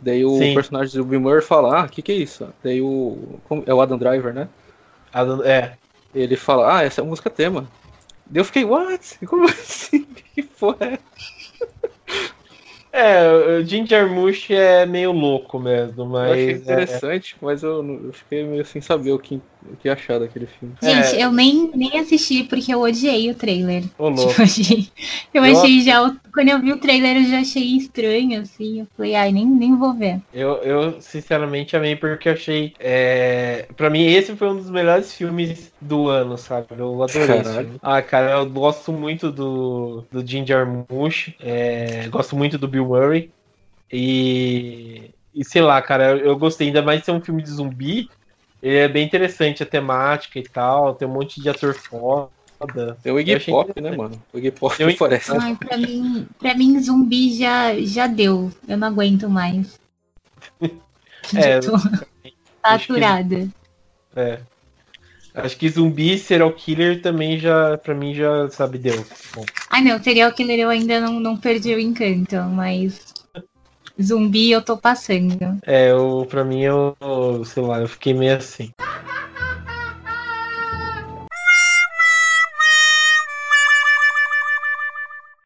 [0.00, 0.54] Daí o Sim.
[0.54, 2.48] personagem do Bill Murray fala, ah, o que que é isso?
[2.62, 3.40] Daí o.
[3.66, 4.48] É o Adam Driver, né?
[5.44, 5.78] É.
[6.14, 7.68] Ele fala, ah, essa é a música tema.
[8.34, 9.18] Eu fiquei, what?
[9.26, 10.06] Como assim?
[10.34, 10.98] Que porra é?
[12.92, 16.62] É, o Jim Jarmusch é meio louco mesmo, Eu achei mas.
[16.68, 19.40] é, interessante, mas eu, eu fiquei meio sem saber o que,
[19.72, 20.74] o que achar daquele filme.
[20.82, 21.24] Gente, É.
[21.24, 23.84] eu nem, nem assisti porque eu odiei o trailer.
[23.98, 24.88] Ô, Tipo, achei,
[25.32, 26.16] eu Eu- achei já.
[26.32, 28.80] Quando eu vi o trailer, eu já achei estranho, assim.
[28.80, 30.20] Eu falei, ai, nem, nem vou ver.
[30.32, 32.74] Eu, eu sinceramente amei porque achei.
[32.78, 33.66] É...
[33.76, 36.66] Pra mim, esse foi um dos melhores filmes do ano, sabe?
[36.78, 37.78] Eu adorei esse filme.
[37.82, 41.30] Ah, cara, eu gosto muito do, do Jim Jarmusch.
[41.40, 42.08] É...
[42.08, 43.30] Gosto muito do Bill Murray.
[43.92, 45.10] E.
[45.34, 46.66] E sei lá, cara, eu, eu gostei.
[46.68, 48.08] Ainda mais de ser um filme de zumbi.
[48.62, 50.94] Ele é bem interessante a temática e tal.
[50.94, 52.30] Tem um monte de ator foda.
[53.02, 54.20] Tem o Iggy Pop, né, mano?
[54.32, 55.30] O Iggy Pop Tem o Iggy- aparece.
[55.30, 58.50] Ai, pra mim, pra mim, zumbi já, já deu.
[58.66, 59.78] Eu não aguento mais.
[61.36, 61.72] É, Tô
[62.64, 63.48] saturada.
[64.16, 64.40] É.
[65.34, 68.94] Acho que zumbi, serial killer também já, pra mim, já sabe, deu.
[69.34, 69.44] Bom.
[69.70, 73.07] Ai, não, serial killer eu ainda não, não perdi o encanto, mas
[74.00, 75.58] zumbi eu tô passando.
[75.66, 76.96] É, eu, pra mim, eu,
[77.44, 78.70] sei lá, eu fiquei meio assim.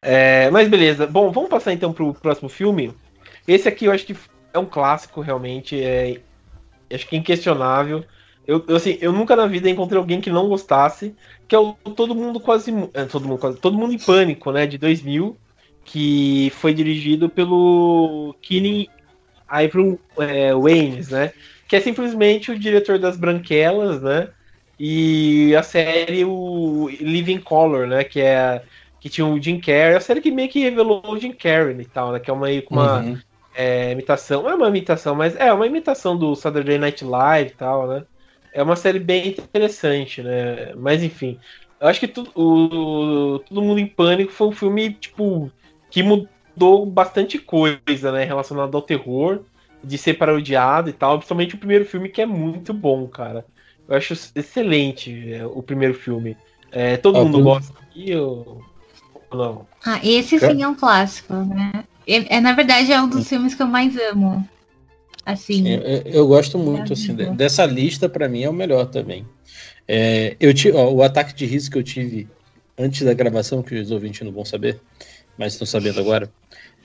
[0.03, 1.07] É, mas beleza.
[1.07, 2.93] Bom, vamos passar então pro próximo filme.
[3.47, 4.15] Esse aqui eu acho que
[4.53, 5.81] é um clássico, realmente.
[5.81, 6.19] É,
[6.93, 8.03] acho que é inquestionável.
[8.45, 11.15] Eu, eu, assim, eu nunca na vida encontrei alguém que não gostasse.
[11.47, 12.71] Que é o Todo Mundo Quase.
[12.93, 14.67] É, todo, mundo, quase todo Mundo em Pânico, né?
[14.67, 15.37] De 2000.
[15.83, 18.87] Que foi dirigido pelo Killing
[19.51, 21.33] Ivan é, Waynes, né?
[21.67, 24.33] Que é simplesmente o diretor das Branquelas, né?
[24.79, 28.03] E a série o Living Color, né?
[28.03, 28.65] Que é
[28.99, 31.85] que tinha o Jim Carrey, a série que meio que revelou o Jim Carrey e
[31.89, 32.19] tal, né?
[32.21, 33.21] Que é uma, uma Uhum.
[33.53, 37.55] é, imitação, não é uma imitação, mas é uma imitação do Saturday Night Live e
[37.55, 38.05] tal, né?
[38.51, 40.73] É uma série bem interessante, né?
[40.75, 41.39] Mas enfim,
[41.79, 45.53] eu acho que tu- o, Todo Mundo em Pânico foi um filme, tipo,
[45.93, 48.23] que mudou bastante coisa, né?
[48.23, 49.41] Relacionado ao terror,
[49.83, 51.17] de ser parodiado e tal.
[51.17, 53.45] Principalmente o primeiro filme, que é muito bom, cara.
[53.87, 56.35] Eu acho excelente é, o primeiro filme.
[56.71, 58.63] É, todo Ah, mundo gosta aqui ou
[59.31, 59.67] ou não?
[59.85, 61.83] Ah, esse sim é um clássico, né?
[62.07, 64.47] É, é, na verdade, é um dos filmes que eu mais amo.
[65.25, 65.67] Assim.
[65.67, 67.31] Eu, eu- eu gosto muito, É assim, amigo.
[67.31, 69.25] de- dessa lista, pra mim é o melhor também.
[69.87, 72.27] É, eu tive, ó, o ataque de riso que eu tive
[72.77, 74.79] antes da gravação, que os ouvintes não vão saber,
[75.37, 76.29] mas estão sabendo agora.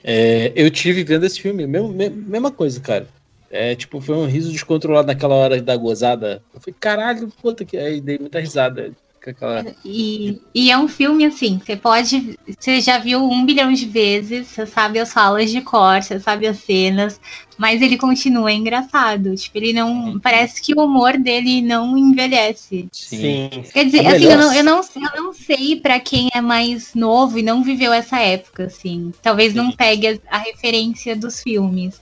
[0.03, 3.07] é, eu tive vendo esse filme, mesmo, me- mesma coisa, cara.
[3.49, 6.43] É, tipo, foi um riso descontrolado naquela hora da gozada.
[6.53, 7.77] Eu falei, caralho, puta que.
[7.77, 8.95] Aí dei muita risada.
[9.27, 9.65] Aquela...
[9.83, 12.37] E, e é um filme assim, você pode.
[12.59, 16.47] Você já viu um bilhão de vezes, você sabe as falas de cor, você sabe
[16.47, 17.19] as cenas,
[17.57, 19.35] mas ele continua engraçado.
[19.35, 20.19] Tipo, ele não.
[20.19, 22.87] Parece que o humor dele não envelhece.
[22.91, 23.49] Sim.
[23.73, 24.81] Quer dizer, É assim, eu não, eu, não,
[25.15, 29.11] eu não sei pra quem é mais novo e não viveu essa época, assim.
[29.21, 29.77] Talvez não Sim.
[29.77, 32.01] pegue a, a referência dos filmes.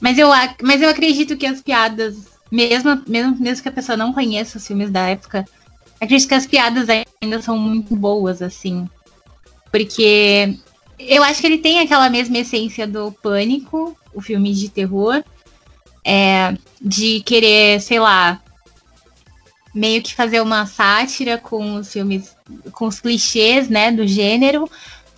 [0.00, 0.30] Mas eu,
[0.62, 2.16] mas eu acredito que as piadas,
[2.50, 5.44] mesmo, mesmo, mesmo que a pessoa não conheça os filmes da época,
[6.02, 8.88] acredito que as piadas ainda são muito boas, assim.
[9.70, 10.58] Porque
[10.98, 15.22] eu acho que ele tem aquela mesma essência do Pânico, o filme de terror.
[16.04, 18.42] É, de querer, sei lá,
[19.72, 22.36] meio que fazer uma sátira com os filmes,
[22.72, 24.68] com os clichês, né, do gênero,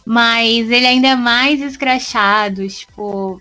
[0.05, 3.41] mas ele ainda é mais escrachado, tipo.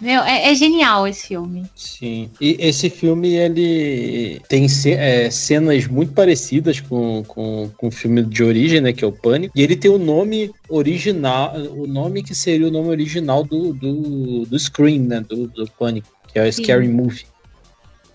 [0.00, 1.64] Meu, é, é genial esse filme.
[1.76, 2.30] Sim.
[2.40, 8.22] E esse filme, ele tem ce- é, cenas muito parecidas com, com, com o filme
[8.22, 8.92] de origem, né?
[8.94, 9.52] Que é o Pânico.
[9.54, 14.46] E ele tem o nome original, o nome que seria o nome original do, do,
[14.46, 15.20] do Scream, né?
[15.20, 16.62] Do, do Pânico, que é o Sim.
[16.64, 17.26] Scary Movie.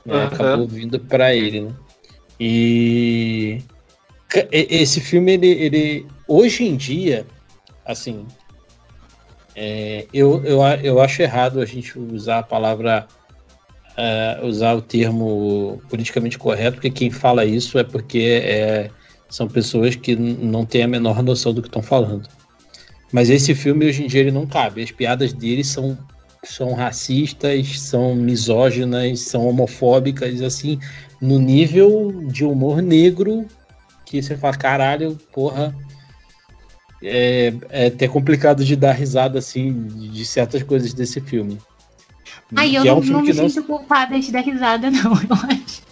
[0.06, 0.26] né, Aham.
[0.26, 1.72] Acabou vindo pra ele, né?
[2.40, 3.60] E
[4.52, 7.26] e- esse filme, ele, ele hoje em dia,
[7.86, 8.26] assim,
[9.56, 13.08] é, eu, eu, eu acho errado a gente usar a palavra,
[13.96, 18.90] é, usar o termo politicamente correto, porque quem fala isso é porque é,
[19.30, 22.28] são pessoas que não têm a menor noção do que estão falando.
[23.12, 24.84] Mas esse filme hoje em dia ele não cabe.
[24.84, 25.98] As piadas dele são,
[26.44, 30.80] são racistas, são misóginas, são homofóbicas, assim,
[31.22, 33.46] no nível de humor negro
[34.06, 35.74] que você fala, caralho, porra.
[37.08, 41.60] É, é até complicado de dar risada assim de certas coisas desse filme.
[42.56, 43.50] Ai, eu é um não, não me não...
[43.50, 45.86] sinto culpada de dar risada, não, eu acho.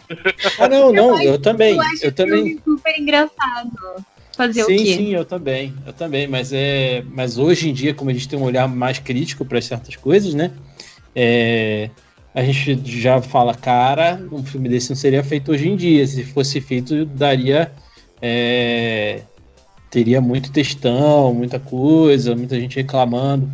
[0.59, 1.75] Ah, não, não, eu, eu também.
[1.75, 2.59] Eu, eu também.
[2.63, 4.03] super engraçado.
[4.35, 4.95] Fazer sim, o quê?
[4.95, 8.37] Sim, eu também, eu também, mas é, mas hoje em dia, como a gente tem
[8.37, 10.51] um olhar mais crítico para certas coisas, né?
[11.15, 11.91] É,
[12.33, 16.05] a gente já fala, cara, um filme desse não seria feito hoje em dia.
[16.07, 17.71] Se fosse feito, daria
[18.19, 19.21] é,
[19.93, 23.47] teria muito textão, muita coisa, muita gente reclamando.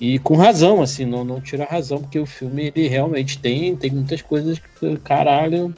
[0.00, 3.90] E com razão, assim, não, não tira razão, porque o filme ele realmente tem, tem
[3.90, 5.74] muitas coisas que, caralho.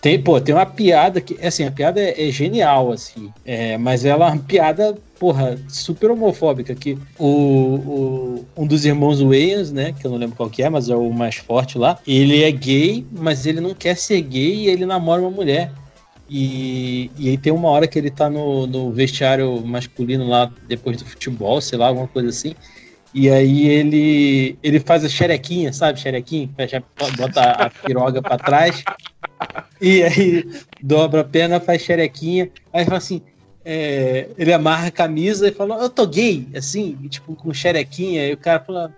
[0.00, 4.06] Tem, pô, tem uma piada que, assim, a piada é, é genial, assim, é, mas
[4.06, 9.92] ela é uma piada, porra, super homofóbica, que o, o, um dos irmãos Wayans, né,
[9.92, 12.50] que eu não lembro qual que é, mas é o mais forte lá, ele é
[12.50, 15.70] gay, mas ele não quer ser gay e ele namora uma mulher.
[16.34, 20.96] E, e aí tem uma hora que ele tá no, no vestiário masculino lá, depois
[20.96, 22.54] do futebol, sei lá, alguma coisa assim,
[23.14, 26.00] e aí ele ele faz a xerequinha, sabe?
[26.00, 26.82] Xerequinha, fecha,
[27.18, 28.82] bota a piroga para trás.
[29.78, 30.50] E aí
[30.82, 32.50] dobra a perna, faz xerequinha.
[32.72, 33.20] Aí fala assim,
[33.62, 38.26] é, ele amarra a camisa e fala, eu tô gay, assim, tipo, com xerequinha.
[38.26, 38.96] E o cara fala,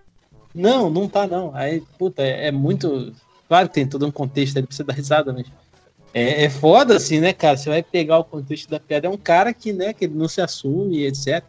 [0.54, 1.50] não, não tá não.
[1.52, 3.12] Aí, puta, é, é muito...
[3.48, 5.46] Claro que tem todo um contexto pra você dar risada, mas...
[6.14, 7.56] É, é foda, assim, né, cara?
[7.56, 9.08] Você vai pegar o contexto da piada.
[9.08, 11.42] É um cara que, né, que ele não se assume, etc.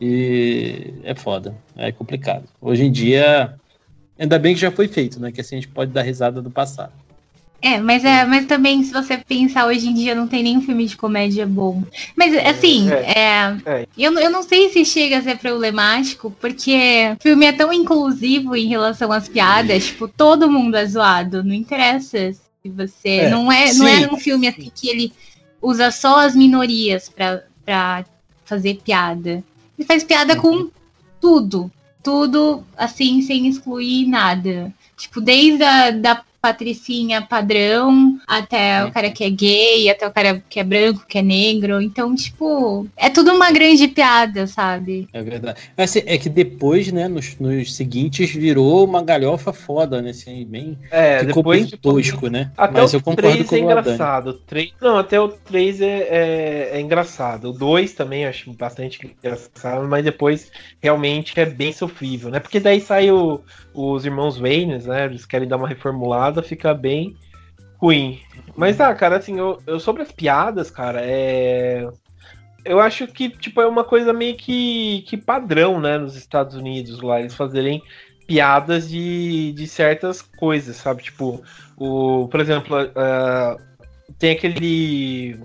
[0.00, 2.44] E é foda, é complicado.
[2.60, 3.54] Hoje em dia,
[4.16, 5.32] ainda bem que já foi feito, né?
[5.32, 6.92] Que assim a gente pode dar risada do passado.
[7.60, 10.86] É, mas é, mas também se você pensar hoje em dia não tem nenhum filme
[10.86, 11.82] de comédia bom.
[12.16, 13.86] Mas assim, é, é, é.
[13.98, 18.54] Eu, eu não sei se chega a ser problemático, porque o filme é tão inclusivo
[18.54, 22.32] em relação às piadas, tipo, todo mundo é zoado, não interessa
[22.64, 23.08] você.
[23.08, 25.12] É, não, é, sim, não é um filme assim que ele
[25.60, 28.04] usa só as minorias pra, pra
[28.44, 29.42] fazer piada.
[29.78, 30.70] Ele faz piada com uhum.
[31.20, 31.70] tudo.
[32.02, 34.72] Tudo, assim, sem excluir nada.
[34.96, 40.42] Tipo, desde a da patricinha padrão, até o cara que é gay, até o cara
[40.48, 41.80] que é branco, que é negro.
[41.80, 45.08] Então, tipo, é tudo uma grande piada, sabe?
[45.12, 45.60] É verdade.
[45.76, 50.10] Mas assim, é que depois, né, nos, nos seguintes virou uma galhofa foda, né?
[50.10, 50.78] Assim, bem.
[50.90, 52.52] É, ficou depois, bem tipo, tosco, né?
[52.56, 54.30] Até Mas o eu concordo 3 com é engraçado.
[54.30, 57.50] O 3, não, até o 3 é, é, é engraçado.
[57.50, 62.38] O 2 também eu acho bastante engraçado, mas depois realmente é bem sofrível, né?
[62.38, 63.40] Porque daí sai o,
[63.78, 65.04] os irmãos Wayne, né?
[65.04, 67.16] Eles querem dar uma reformulada fica bem
[67.76, 68.20] ruim.
[68.56, 71.88] Mas, ah, cara, assim, eu, eu sobre as piadas, cara, é.
[72.64, 77.00] Eu acho que, tipo, é uma coisa meio que, que padrão, né, nos Estados Unidos
[77.00, 77.80] lá, eles fazerem
[78.26, 81.02] piadas de, de certas coisas, sabe?
[81.02, 81.42] Tipo,
[81.76, 83.62] o, por exemplo, uh,
[84.18, 85.40] tem aquele.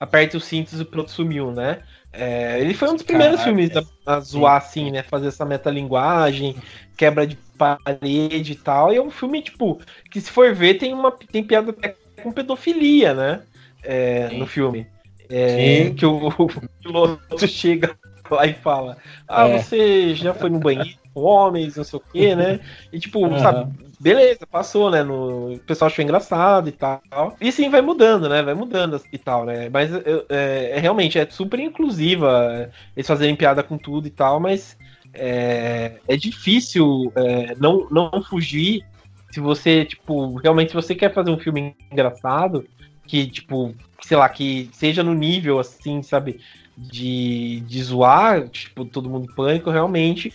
[0.00, 1.80] Aperta os cintos e o pronto sumiu, né?
[2.16, 5.02] É, ele foi um dos primeiros Caraca, filmes a, a zoar, assim, né?
[5.02, 6.56] Fazer essa metalinguagem,
[6.96, 8.92] quebra de parede e tal.
[8.92, 12.32] E é um filme, tipo, que se for ver, tem uma tem piada até com
[12.32, 13.42] pedofilia, né?
[13.82, 14.86] É, no filme.
[15.28, 16.48] É, que o, o,
[16.82, 17.96] piloto chega
[18.30, 18.96] lá e fala:
[19.26, 19.58] Ah, é.
[19.58, 22.60] você já foi no banheiro homens, não sei o quê, né?
[22.92, 23.38] E tipo, uhum.
[23.38, 25.02] sabe, beleza, passou, né?
[25.02, 27.02] No, o pessoal achou engraçado e tal.
[27.40, 28.42] E sim, vai mudando, né?
[28.42, 29.68] Vai mudando e tal, né?
[29.68, 29.90] Mas
[30.28, 34.76] é, é realmente é super inclusiva eles fazerem piada com tudo e tal, mas
[35.12, 38.84] é, é difícil é, não, não fugir
[39.34, 42.64] se você, tipo, realmente se você quer fazer um filme engraçado,
[43.04, 46.40] que, tipo, sei lá, que seja no nível, assim, sabe,
[46.76, 50.32] de, de zoar, tipo, todo mundo em pânico, realmente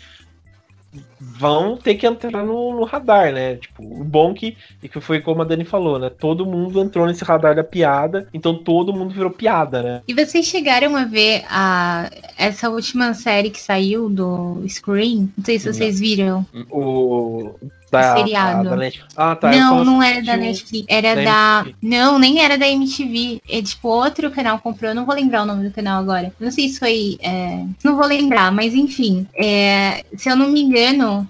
[1.19, 3.55] vão ter que entrar no, no, radar, né?
[3.55, 6.09] Tipo, o bom que, e que foi como a Dani falou, né?
[6.09, 10.01] Todo mundo entrou nesse radar da piada, então todo mundo virou piada, né?
[10.07, 15.31] E vocês chegaram a ver a, essa última série que saiu do Screen?
[15.37, 16.45] Não sei se vocês viram.
[16.69, 17.53] O
[17.91, 18.69] da, seriado.
[18.69, 19.51] Da ah, tá.
[19.51, 20.85] Não, não era da Netflix.
[20.89, 21.63] Era da.
[21.63, 21.67] da...
[21.81, 23.41] Não, nem era da MTV.
[23.49, 24.91] É tipo outro canal comprou.
[24.91, 26.33] Eu não vou lembrar o nome do canal agora.
[26.39, 27.17] Não sei se foi.
[27.21, 27.63] É...
[27.83, 29.27] Não vou lembrar, mas enfim.
[29.33, 30.03] É...
[30.17, 31.27] Se eu não me engano.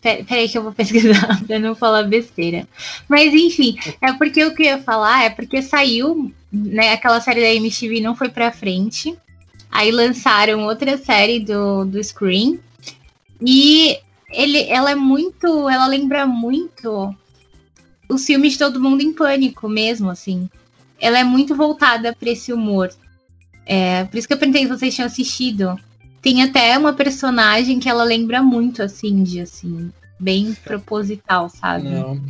[0.00, 2.66] Peraí que eu vou pesquisar pra não falar besteira.
[3.08, 6.92] Mas enfim, é porque o que eu ia falar é porque saiu, né?
[6.92, 9.16] Aquela série da MTV não foi pra frente.
[9.70, 12.58] Aí lançaram outra série do, do Screen.
[13.40, 13.98] E
[14.30, 15.68] ele, ela é muito.
[15.68, 17.14] Ela lembra muito
[18.08, 20.48] os filmes de Todo Mundo em Pânico mesmo, assim.
[21.00, 22.90] Ela é muito voltada para esse humor.
[23.64, 25.78] É, por isso que eu perguntei se vocês tinham assistido.
[26.22, 31.88] Tem até uma personagem que ela lembra muito a Cindy, assim, bem proposital, sabe?
[31.90, 32.20] Não.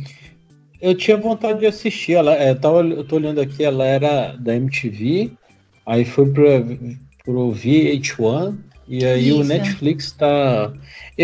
[0.81, 2.13] Eu tinha vontade de assistir.
[2.13, 5.31] Ela, é, tava, eu tô olhando aqui, ela era da MTV,
[5.85, 6.61] aí foi pra,
[7.23, 8.55] pro VH1,
[8.89, 9.41] e aí Isso.
[9.41, 10.73] o Netflix tá.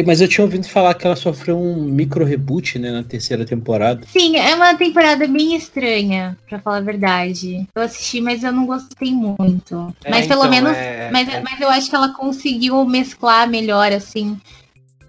[0.06, 4.06] Mas eu tinha ouvido falar que ela sofreu um micro reboot, né, na terceira temporada.
[4.08, 7.66] Sim, é uma temporada bem estranha, pra falar a verdade.
[7.74, 9.96] Eu assisti, mas eu não gostei muito.
[10.04, 10.78] É, mas pelo então, menos.
[10.78, 14.38] é- mas, é- mas eu acho que ela conseguiu mesclar melhor, assim.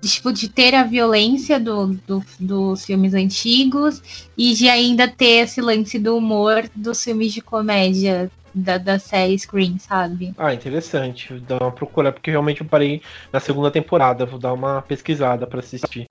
[0.00, 4.00] de, Tipo, de ter a violência do, do- dos filmes antigos
[4.38, 9.38] e de ainda ter esse lance do humor dos filmes de comédia da, da série
[9.38, 10.32] Scream, sabe?
[10.38, 11.34] Ah, interessante.
[11.34, 13.02] Vou dar uma procura, porque realmente eu parei
[13.32, 14.24] na segunda temporada.
[14.24, 16.06] Vou dar uma pesquisada pra assistir.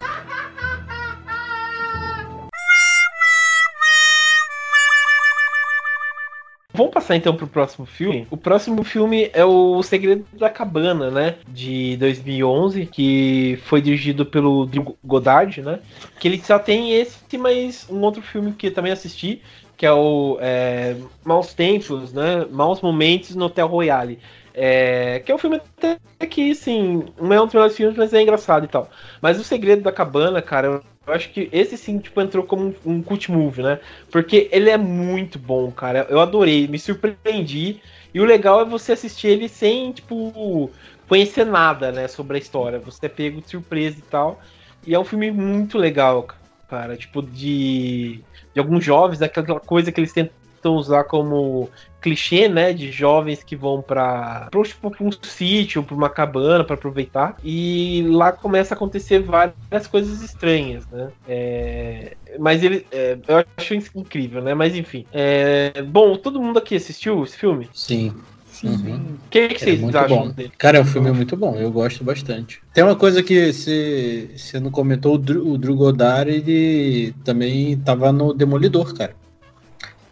[6.75, 8.27] Vamos passar então pro próximo filme.
[8.29, 11.35] O próximo filme é O Segredo da Cabana, né?
[11.47, 15.79] De 2011, que foi dirigido pelo Drew Goddard, né?
[16.19, 19.41] Que ele só tem esse, mas um outro filme que eu também assisti,
[19.78, 22.45] que é o é, Maus Tempos, né?
[22.49, 24.19] Maus Momentos no Hotel Royale.
[24.53, 25.97] É, que é um filme até
[26.30, 28.89] que, assim, não é um dos melhores filmes, mas é engraçado e tal.
[29.21, 32.73] Mas O Segredo da Cabana, cara, eu, eu acho que esse sim, tipo, entrou como
[32.86, 33.80] um, um cult movie, né?
[34.09, 36.07] Porque ele é muito bom, cara.
[36.09, 37.82] Eu adorei, me surpreendi.
[38.13, 40.71] E o legal é você assistir ele sem, tipo,
[41.07, 42.80] conhecer nada, né, sobre a história.
[42.80, 44.39] Você é pego de surpresa e tal.
[44.86, 46.28] E é um filme muito legal,
[46.69, 46.95] cara.
[46.95, 48.23] Tipo, de,
[48.56, 51.70] de alguns jovens, aquela coisa que eles tentam usar como
[52.01, 57.36] clichê, né, de jovens que vão para tipo, um sítio, pra uma cabana para aproveitar
[57.43, 61.10] e lá começa a acontecer várias coisas estranhas, né?
[61.28, 64.53] É, mas ele, é, eu acho incrível, né?
[64.53, 67.70] Mas enfim, É, bom, todo mundo aqui assistiu esse filme?
[67.74, 68.14] Sim.
[68.56, 68.70] Sim.
[68.70, 68.95] Uhum.
[68.95, 70.30] O que, que É vocês muito acham bom.
[70.30, 70.51] dele?
[70.58, 72.62] Cara, é um filme muito bom, eu gosto bastante.
[72.74, 77.78] Tem uma coisa que você, você não comentou, o Drew, o Drew Goddard, ele também
[77.80, 79.14] tava no Demolidor, cara.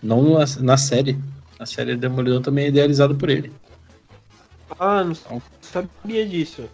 [0.02, 1.18] Não na, na série.
[1.58, 3.50] A série Demolidor também é idealizada por ele.
[4.78, 6.66] Ah, não sabia disso.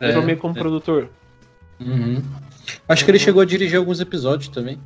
[0.00, 0.58] É, eu meio como é.
[0.58, 1.10] produtor.
[1.78, 2.22] Uhum.
[2.88, 4.78] Acho que ele chegou a dirigir alguns episódios também.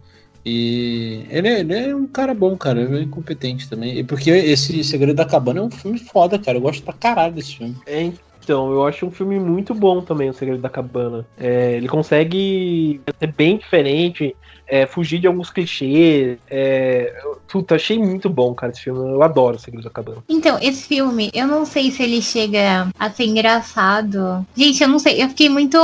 [0.49, 2.81] E ele é, ele é um cara bom, cara.
[2.81, 3.99] Ele é competente também.
[3.99, 6.57] E porque esse Segredo da Cabana é um filme foda, cara.
[6.57, 7.75] Eu gosto pra caralho desse filme.
[7.85, 11.27] É, então, eu acho um filme muito bom também, O Segredo da Cabana.
[11.37, 14.37] É, ele consegue ser bem diferente,
[14.67, 16.39] é, fugir de alguns clichês.
[16.51, 17.15] É,
[17.49, 19.11] puta, achei muito bom, cara, esse filme.
[19.11, 20.25] Eu adoro Segredo da Cabana.
[20.29, 24.47] Então, esse filme, eu não sei se ele chega a ser engraçado.
[24.57, 25.79] Gente, eu não sei, eu fiquei muito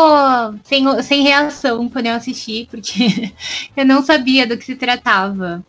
[0.65, 3.33] sem, sem reação quando eu assisti, porque
[3.77, 5.65] eu não sabia do que se tratava.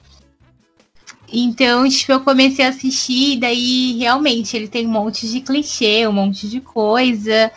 [1.31, 6.07] Então, tipo, eu comecei a assistir, e daí realmente ele tem um monte de clichê,
[6.07, 7.51] um monte de coisa.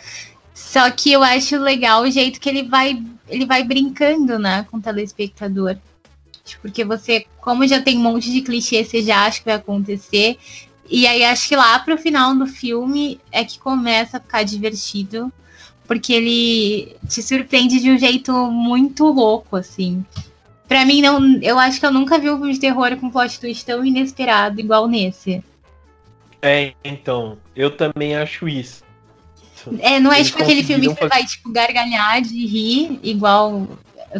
[0.53, 2.99] Só que eu acho legal o jeito que ele vai,
[3.29, 5.77] ele vai brincando, né, com o telespectador.
[6.43, 9.55] Tipo, Porque você, como já tem um monte de clichê, você já acha que vai
[9.55, 10.37] acontecer.
[10.89, 15.31] E aí acho que lá pro final do filme é que começa a ficar divertido.
[15.85, 20.05] Porque ele te surpreende de um jeito muito louco, assim.
[20.67, 23.39] Pra mim, não, eu acho que eu nunca vi um filme de terror com plot
[23.39, 25.41] twist tão inesperado igual nesse.
[26.41, 28.83] É, então, eu também acho isso.
[29.79, 33.67] É, não é Eles tipo aquele filme que você vai, tipo, gargalhar de rir, igual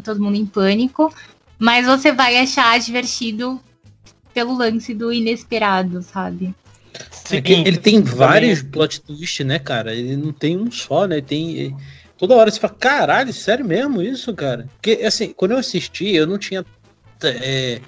[0.04, 1.14] todo mundo em pânico.
[1.60, 3.60] Mas você vai achar divertido
[4.34, 6.54] pelo lance do inesperado, sabe?
[7.32, 9.94] É ele tem vários plot twists, né, cara?
[9.94, 11.22] Ele não tem um só, né?
[11.22, 11.56] Tem.
[11.58, 11.76] ele-
[12.18, 14.68] Toda hora você fala, caralho, sério mesmo isso, cara?
[14.74, 16.66] Porque, assim, quando eu assisti, eu não tinha
[17.24, 17.80] é,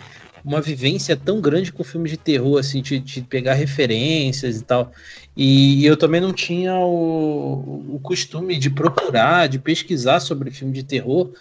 [0.43, 4.91] uma vivência tão grande com filmes de terror, assim, de, de pegar referências e tal.
[5.35, 10.83] E eu também não tinha o, o costume de procurar, de pesquisar sobre filme de
[10.83, 11.31] terror.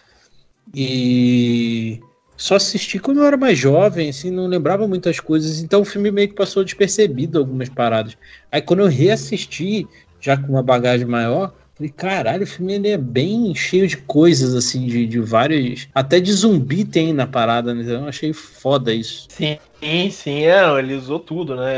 [0.74, 2.00] E
[2.36, 6.10] só assisti quando eu era mais jovem, assim, não lembrava muitas coisas, então o filme
[6.10, 8.16] meio que passou despercebido algumas paradas.
[8.52, 9.86] Aí quando eu reassisti,
[10.20, 14.54] já com uma bagagem maior, falei, caralho, o filme ele é bem cheio de coisas,
[14.54, 15.88] assim, de, de vários.
[15.94, 17.84] Até de zumbi tem na parada, né?
[17.90, 19.26] Eu achei foda isso.
[19.30, 19.58] Sim,
[20.10, 21.76] sim, é, ele usou tudo, né?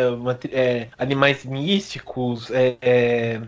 [0.52, 3.40] É, animais místicos, é, é,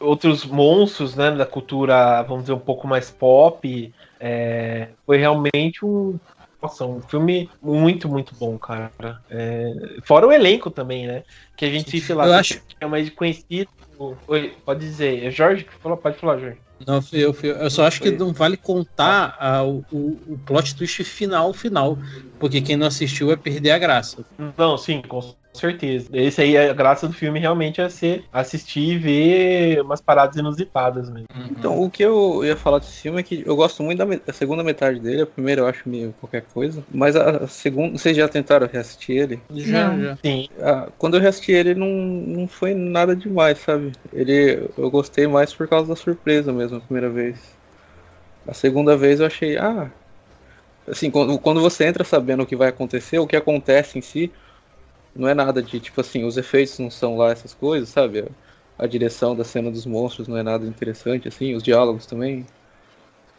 [0.00, 1.30] outros monstros, né?
[1.30, 3.92] Da cultura, vamos dizer, um pouco mais pop.
[4.18, 6.18] é, foi realmente um.
[6.62, 8.92] Nossa, um filme muito, muito bom, cara.
[9.30, 9.72] É,
[10.04, 11.22] fora o elenco também, né?
[11.56, 13.70] Que a gente, sei lá, Eu acho- é mais conhecido.
[14.28, 15.24] Oi, pode dizer.
[15.24, 15.98] É Jorge que falou?
[15.98, 16.58] Pode falar, Jorge.
[16.86, 20.74] Não, eu, eu, eu só acho que não vale contar ah, o, o, o plot
[20.74, 21.98] twist final, final.
[22.38, 24.24] Porque quem não assistiu vai perder a graça.
[24.56, 25.20] Não, sim, com
[25.52, 26.08] Com certeza.
[26.12, 31.10] Esse aí, a graça do filme realmente é ser assistir e ver umas paradas inusitadas
[31.10, 31.26] mesmo.
[31.34, 31.46] Uhum.
[31.50, 34.32] Então, o que eu ia falar desse filme é que eu gosto muito da, da
[34.32, 35.22] segunda metade dele.
[35.22, 36.84] A primeira eu acho meio qualquer coisa.
[36.92, 39.40] Mas a, segunda, vocês já tentaram reassistir ele?
[39.50, 40.16] Já, já.
[40.24, 40.48] Sim.
[40.60, 43.92] Ah, quando eu reassisti ele, não, não foi nada demais, sabe?
[44.12, 47.38] Ele, eu gostei mais por causa da surpresa mesmo, a primeira vez.
[48.46, 49.90] A segunda vez eu achei, ah.
[50.86, 54.32] Assim, quando, quando você entra sabendo o que vai acontecer, o que acontece em si
[55.14, 58.20] não é nada de, tipo assim, os efeitos não são lá essas coisas, sabe?
[58.20, 62.46] A, a direção da cena dos monstros não é nada interessante, assim, os diálogos também.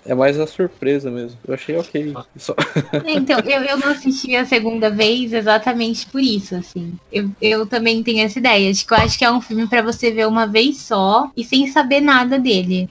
[0.03, 1.37] É mais a surpresa mesmo.
[1.47, 2.13] Eu achei ok.
[2.35, 2.55] Só...
[3.05, 6.93] É, então, eu, eu não assisti a segunda vez exatamente por isso, assim.
[7.11, 9.81] Eu, eu também tenho essa ideia de que eu acho que é um filme para
[9.81, 12.89] você ver uma vez só e sem saber nada dele.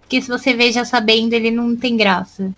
[0.00, 2.52] Porque se você vê já sabendo, ele não tem graça.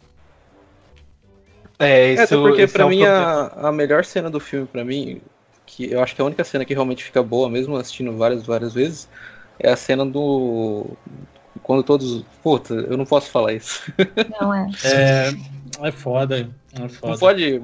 [1.79, 4.83] É, isso, é porque para é um mim a, a melhor cena do filme para
[4.85, 5.21] mim
[5.77, 8.47] que eu acho que é a única cena que realmente fica boa, mesmo assistindo várias,
[8.47, 9.07] várias vezes,
[9.59, 10.87] é a cena do.
[11.63, 12.25] Quando todos.
[12.43, 13.93] Puta, eu não posso falar isso.
[14.41, 14.71] Não é.
[14.85, 16.49] é, é foda.
[16.73, 17.13] É foda.
[17.13, 17.63] Não pode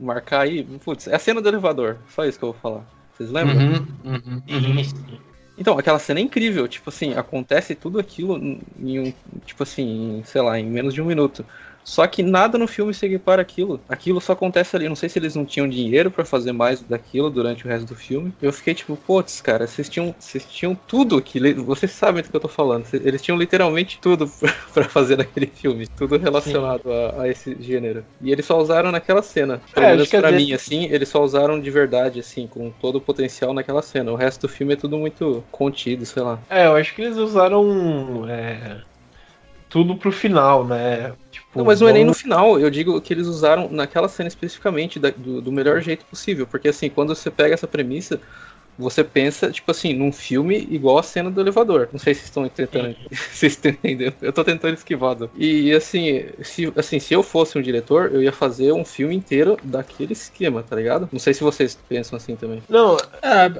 [0.00, 0.64] marcar aí.
[0.84, 1.98] Putz, é a cena do elevador.
[2.08, 2.84] Só isso que eu vou falar.
[3.12, 3.56] Vocês lembram?
[3.56, 4.82] Uhum, uhum, uhum.
[5.58, 6.66] Então, aquela cena é incrível.
[6.66, 8.38] Tipo assim, acontece tudo aquilo
[8.80, 9.12] em um.
[9.44, 11.44] Tipo assim, em, sei lá, em menos de um minuto.
[11.84, 13.80] Só que nada no filme se equipara aquilo.
[13.88, 14.88] Aquilo só acontece ali.
[14.88, 17.94] Não sei se eles não tinham dinheiro para fazer mais daquilo durante o resto do
[17.94, 18.32] filme.
[18.40, 21.52] Eu fiquei tipo, putz, cara, vocês tinham, vocês tinham tudo que.
[21.54, 22.86] Vocês sabem do que eu tô falando.
[22.92, 24.30] Eles tinham literalmente tudo
[24.72, 25.86] para fazer naquele filme.
[25.86, 28.04] Tudo relacionado a, a, esse gênero.
[28.20, 29.60] E eles só usaram naquela cena.
[29.74, 30.66] Pelo é, menos pra mim, vezes...
[30.66, 34.12] assim, eles só usaram de verdade, assim, com todo o potencial naquela cena.
[34.12, 36.38] O resto do filme é tudo muito contido, sei lá.
[36.48, 38.24] É, eu acho que eles usaram.
[38.28, 38.91] É
[39.72, 41.14] tudo pro final, né?
[41.30, 42.60] Tipo, não, mas não é nem no final.
[42.60, 46.46] Eu digo que eles usaram naquela cena especificamente da, do, do melhor jeito possível.
[46.46, 48.20] Porque assim, quando você pega essa premissa,
[48.78, 51.88] você pensa, tipo assim, num filme igual a cena do elevador.
[51.92, 52.96] Não sei se estão tentando.
[53.10, 54.14] Vocês estão entendendo?
[54.20, 55.30] Eu tô tentando esquivado.
[55.36, 59.58] E assim se, assim, se eu fosse um diretor, eu ia fazer um filme inteiro
[59.62, 61.08] daquele esquema, tá ligado?
[61.12, 62.62] Não sei se vocês pensam assim também.
[62.68, 63.50] Não, é,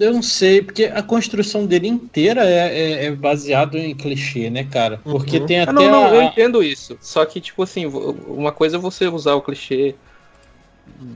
[0.00, 4.64] eu não sei, porque a construção dele inteira é, é, é baseado em clichê, né,
[4.64, 5.00] cara?
[5.02, 5.46] Porque uhum.
[5.46, 5.70] tem até.
[5.70, 6.14] Ah, não, não, a...
[6.14, 6.96] eu entendo isso.
[7.00, 9.94] Só que, tipo assim, uma coisa é você usar o clichê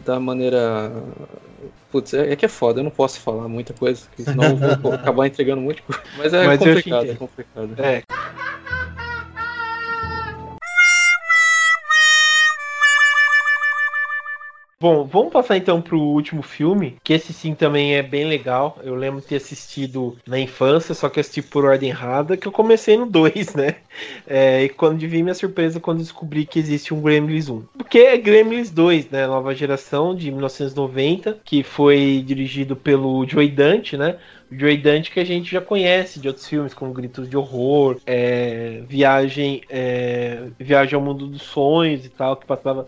[0.04, 0.92] da maneira
[1.96, 4.92] Putz, é, é, que é foda, eu não posso falar muita coisa, senão eu vou
[4.92, 5.82] acabar entregando muito.
[6.18, 7.74] Mas é Mas complicado, é complicado.
[7.78, 8.02] É.
[14.78, 18.78] Bom, vamos passar então pro último filme, que esse sim também é bem legal.
[18.84, 22.52] Eu lembro de ter assistido na infância, só que assisti por ordem errada, que eu
[22.52, 23.76] comecei no 2, né?
[24.26, 27.62] É, e quando vi minha surpresa quando descobri que existe um Gremlins 1.
[27.78, 29.26] Porque é Gremlins 2, né?
[29.26, 34.18] Nova geração de 1990, que foi dirigido pelo Joey Dante, né?
[34.52, 37.98] O Joey Dante que a gente já conhece de outros filmes, como Gritos de Horror,
[38.04, 42.86] é, Viagem, é, Viagem ao Mundo dos Sonhos e tal, que passava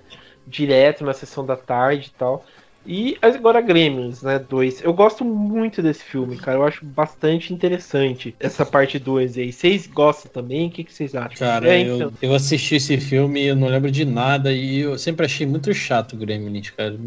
[0.48, 2.44] direto na sessão da tarde e tal.
[2.88, 4.38] E agora Gremlins, né?
[4.38, 4.82] 2.
[4.82, 6.56] Eu gosto muito desse filme, cara.
[6.56, 9.52] Eu acho bastante interessante essa parte 2 aí.
[9.52, 10.68] Vocês gostam também?
[10.68, 11.36] O que, que vocês acham?
[11.36, 12.12] Cara, é, então...
[12.22, 14.50] eu, eu assisti esse filme e eu não lembro de nada.
[14.50, 16.98] E eu sempre achei muito chato o Gremlins, cara.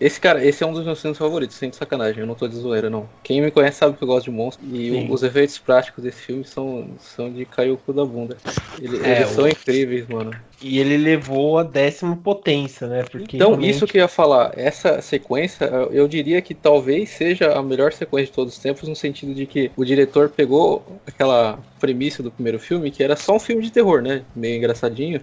[0.00, 2.20] Esse cara, esse é um dos meus filmes favoritos, sem sacanagem.
[2.20, 3.08] Eu não tô de zoeira, não.
[3.24, 4.68] Quem me conhece sabe que eu gosto de monstros.
[4.72, 5.08] E Sim.
[5.10, 8.36] os efeitos práticos desse filme são, são de cair o cu da bunda.
[8.80, 10.30] Eles, é, eles são incríveis, mano.
[10.62, 13.02] E ele levou a décima potência, né?
[13.02, 13.70] Porque então, realmente...
[13.70, 18.26] isso que eu ia falar, essa sequência, eu diria que talvez seja a melhor sequência
[18.26, 22.58] de todos os tempos, no sentido de que o diretor pegou aquela premissa do primeiro
[22.58, 24.22] filme, que era só um filme de terror, né?
[24.36, 25.22] Meio engraçadinho.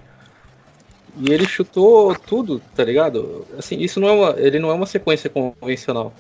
[1.20, 3.46] E ele chutou tudo, tá ligado?
[3.58, 6.12] Assim, isso não é uma, ele não é uma sequência convencional.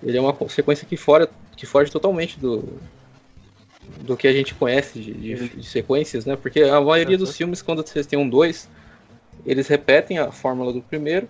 [0.00, 2.80] Ele é uma sequência que fora que foge totalmente do,
[4.00, 6.36] do que a gente conhece de, de, de sequências, né?
[6.36, 8.68] Porque a maioria dos filmes, quando vocês têm um 2,
[9.44, 11.28] eles repetem a fórmula do primeiro,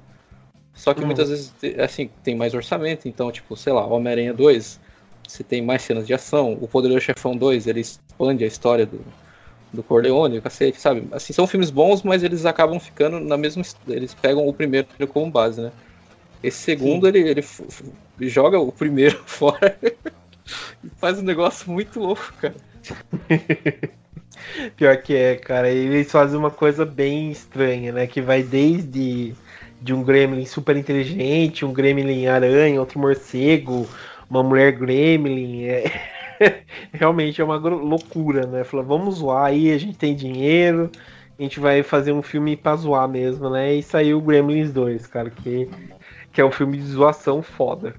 [0.75, 1.07] só que uhum.
[1.07, 3.09] muitas vezes, assim, tem mais orçamento.
[3.09, 4.81] Então, tipo, sei lá, Homem-Aranha 2,
[5.27, 6.57] você tem mais cenas de ação.
[6.61, 9.01] O Poderoso Chefão 2, ele expande a história do,
[9.73, 11.07] do Corleone, o cacete, sabe?
[11.13, 13.63] Assim, são filmes bons, mas eles acabam ficando na mesma.
[13.87, 15.73] Eles pegam o primeiro como base, né?
[16.43, 17.45] Esse segundo, ele, ele
[18.29, 19.79] joga o primeiro fora
[20.97, 22.55] faz um negócio muito louco, cara.
[24.77, 25.71] Pior que é, cara.
[25.71, 28.07] Eles fazem uma coisa bem estranha, né?
[28.07, 29.35] Que vai desde
[29.81, 33.89] de um gremlin super inteligente, um gremlin aranha, outro morcego,
[34.31, 35.65] uma mulher gremlin.
[35.65, 35.85] É...
[36.93, 38.65] Realmente é uma loucura, né?
[38.65, 40.91] Fala, vamos zoar aí, a gente tem dinheiro,
[41.39, 43.75] a gente vai fazer um filme pra zoar mesmo, né?
[43.75, 45.69] E saiu Gremlins 2, cara, que,
[46.33, 47.95] que é um filme de zoação foda.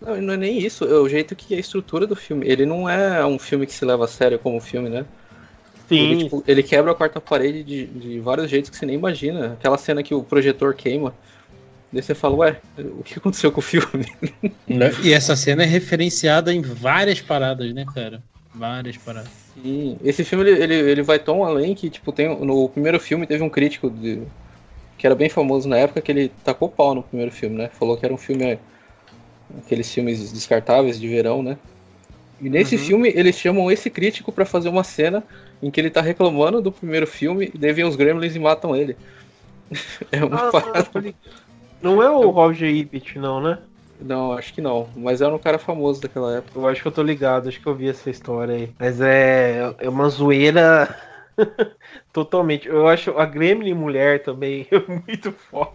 [0.00, 2.46] Não, não é nem isso, é o jeito que a estrutura do filme.
[2.48, 5.04] Ele não é um filme que se leva a sério como filme, né?
[5.88, 6.12] Sim.
[6.12, 9.54] Ele, tipo, ele quebra a quarta parede de, de vários jeitos que você nem imagina.
[9.54, 11.12] Aquela cena que o projetor queima.
[11.92, 14.06] Daí você fala, ué, o que aconteceu com o filme?
[14.68, 14.92] Né?
[15.02, 18.22] E essa cena é referenciada em várias paradas, né, cara?
[18.54, 19.28] Várias paradas.
[19.60, 23.26] Sim, esse filme ele, ele, ele vai tão além que, tipo, tem, no primeiro filme
[23.26, 24.22] teve um crítico de,
[24.96, 27.68] que era bem famoso na época que ele tacou pau no primeiro filme, né?
[27.72, 28.58] Falou que era um filme,
[29.58, 31.56] aqueles filmes descartáveis de verão, né?
[32.40, 32.82] E nesse Uhum.
[32.82, 35.22] filme eles chamam esse crítico pra fazer uma cena
[35.62, 38.74] em que ele tá reclamando do primeiro filme e daí vem os gremlins e matam
[38.74, 38.96] ele.
[40.12, 40.90] É uma Ah, parada.
[41.82, 43.58] Não é o Roger Ebert, não, né?
[44.00, 44.90] Não, acho que não.
[44.96, 46.58] Mas era um cara famoso daquela época.
[46.58, 48.74] Eu acho que eu tô ligado, acho que eu vi essa história aí.
[48.78, 50.88] Mas é, é uma zoeira
[52.12, 52.68] totalmente.
[52.68, 55.72] Eu acho a Gremlin mulher também muito foda.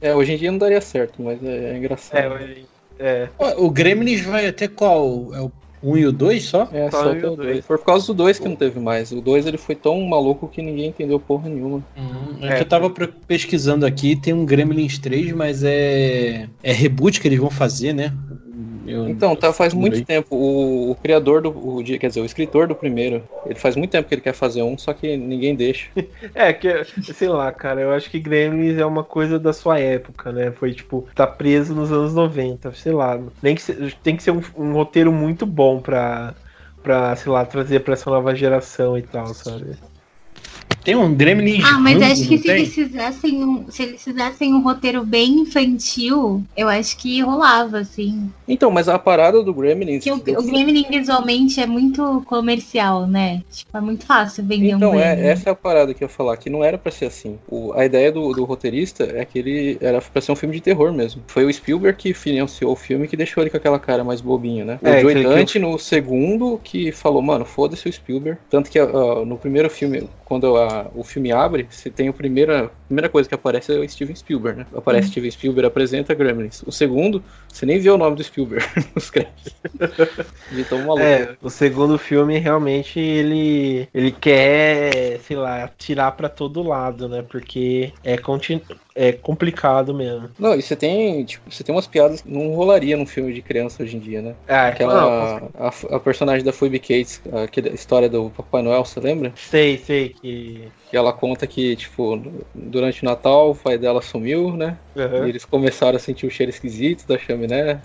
[0.00, 2.18] É, hoje em dia não daria certo, mas é, é engraçado.
[2.20, 3.28] É, mas- é.
[3.56, 5.34] O Gremlins vai até qual?
[5.34, 5.50] É o
[5.82, 6.68] 1 e o 2 só?
[6.72, 7.36] É, Só só o o dois.
[7.36, 7.64] 2.
[7.64, 9.12] Foi por causa do 2 que não teve mais.
[9.12, 11.84] O 2 ele foi tão maluco que ninguém entendeu porra nenhuma.
[11.96, 12.36] Uhum.
[12.40, 12.56] É É.
[12.56, 12.90] que eu tava
[13.26, 16.48] pesquisando aqui, tem um Gremlins 3, mas é.
[16.62, 18.12] É reboot que eles vão fazer, né?
[18.88, 20.28] Eu- Então, tá, faz muito tempo.
[20.34, 21.50] O, o criador do.
[21.50, 24.62] O, quer dizer, o escritor do primeiro, ele faz muito tempo que ele quer fazer
[24.62, 25.90] um, só que ninguém deixa.
[26.34, 26.68] É, que,
[27.12, 30.50] sei lá, cara, eu acho que Gremlins é uma coisa da sua época, né?
[30.52, 33.18] Foi tipo, tá preso nos anos 90, sei lá.
[33.42, 36.34] Nem que se- tem que ser um, um roteiro muito bom pra,
[36.82, 39.78] pra, sei lá, trazer pra essa nova geração e tal, sabe?
[40.88, 41.62] Tem um Gremlins.
[41.66, 42.56] Ah, mas acho que se tem?
[42.56, 48.30] eles fizessem um, se eles fizessem um roteiro bem infantil, eu acho que rolava, assim.
[48.48, 50.02] Então, mas a parada do Gremlins.
[50.02, 53.42] Que o, o Gremlin visualmente é muito comercial, né?
[53.52, 55.20] Tipo, é muito fácil vender Então, um Gremlin.
[55.22, 57.38] é, essa é a parada que eu ia falar, que não era pra ser assim.
[57.46, 60.62] O- a ideia do, do roteirista é que ele era pra ser um filme de
[60.62, 61.22] terror mesmo.
[61.26, 64.64] Foi o Spielberg que financiou o filme que deixou ele com aquela cara mais bobinha,
[64.64, 64.78] né?
[64.82, 68.38] O É, Joe que- que- Dante no segundo que falou, mano, foda-se o Spielberg.
[68.48, 68.86] Tanto que ah,
[69.26, 73.26] no primeiro filme, quando a- o filme abre, você tem a primeira, a primeira coisa
[73.28, 74.66] que aparece é o Steven Spielberg, né?
[74.74, 76.62] Aparece Steven Spielberg, apresenta Gremlins.
[76.66, 78.64] O segundo, você nem vê o nome do Spielberg
[78.94, 79.54] nos créditos.
[80.50, 81.04] De tão maluco.
[81.04, 87.22] É, o segundo filme realmente ele ele quer, sei lá, tirar pra todo lado, né?
[87.22, 88.62] Porque é, conti-
[88.98, 90.28] é complicado mesmo.
[90.38, 93.40] Não, e você tem, tipo, você tem umas piadas que não rolaria num filme de
[93.40, 94.34] criança hoje em dia, né?
[94.48, 95.50] Ah, não, Aquela.
[95.54, 99.32] a, a personagem da Phoebe Cates, aquela história do Papai Noel, você lembra?
[99.36, 100.68] sei, sei que.
[100.90, 102.16] Que ela conta que, tipo,
[102.54, 104.78] durante o Natal o pai dela sumiu, né?
[104.98, 105.26] Aham.
[105.26, 107.80] E eles começaram a sentir o cheiro esquisito da chaminé.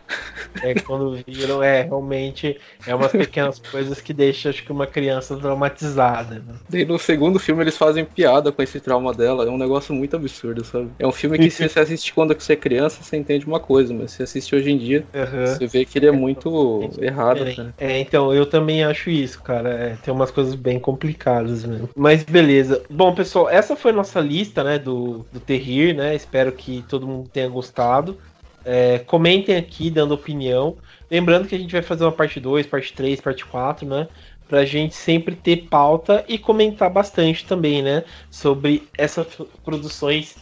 [0.64, 5.38] É quando viram, é realmente é umas pequenas coisas que deixam acho que uma criança
[5.38, 6.36] traumatizada.
[6.36, 6.56] Né?
[6.70, 9.46] Daí no segundo filme eles fazem piada com esse trauma dela.
[9.46, 10.90] É um negócio muito absurdo, sabe?
[11.00, 13.94] É um filme que se você assiste quando você é criança, você entende uma coisa,
[13.94, 15.46] mas se você assiste hoje em dia, Aham.
[15.46, 17.58] você vê que ele é muito errado, Diferente.
[17.58, 17.74] cara.
[17.80, 19.70] É, então, eu também acho isso, cara.
[19.70, 21.90] É, tem umas coisas bem complicadas mesmo.
[21.96, 22.82] Mas beleza.
[22.90, 26.16] Bom, pessoal, essa foi nossa lista, né, do, do Terrir, né?
[26.16, 28.18] Espero que todo mundo tenha gostado.
[28.66, 30.78] É, comentem aqui, dando opinião.
[31.10, 34.08] Lembrando que a gente vai fazer uma parte 2, parte 3, parte 4, né?
[34.48, 38.04] Pra gente sempre ter pauta e comentar bastante também, né?
[38.30, 39.28] Sobre essas
[39.64, 40.36] produções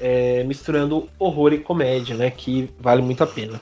[0.00, 2.30] é, misturando horror e comédia, né?
[2.30, 3.60] Que vale muito a pena.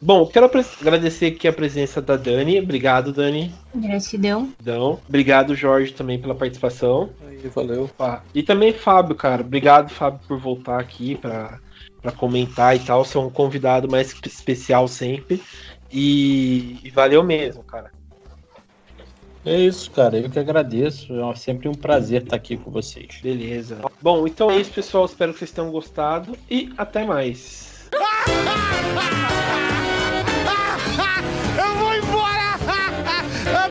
[0.00, 0.50] Bom, quero
[0.80, 2.58] agradecer aqui a presença da Dani.
[2.58, 3.54] Obrigado, Dani.
[3.74, 4.52] Gratidão.
[4.60, 7.10] Então, obrigado, Jorge, também pela participação.
[7.28, 7.88] Aí, valeu.
[8.34, 9.42] E também Fábio, cara.
[9.42, 11.60] Obrigado, Fábio, por voltar aqui pra,
[12.02, 13.06] pra comentar e tal.
[13.14, 15.42] É um convidado mais espe- especial sempre.
[15.90, 17.90] E, e valeu mesmo, cara.
[19.44, 20.18] É isso, cara.
[20.18, 21.14] Eu que agradeço.
[21.20, 23.20] É sempre um prazer estar aqui com vocês.
[23.22, 23.78] Beleza.
[24.00, 25.04] Bom, então é isso, pessoal.
[25.04, 26.36] Espero que vocês tenham gostado.
[26.50, 27.88] E até mais.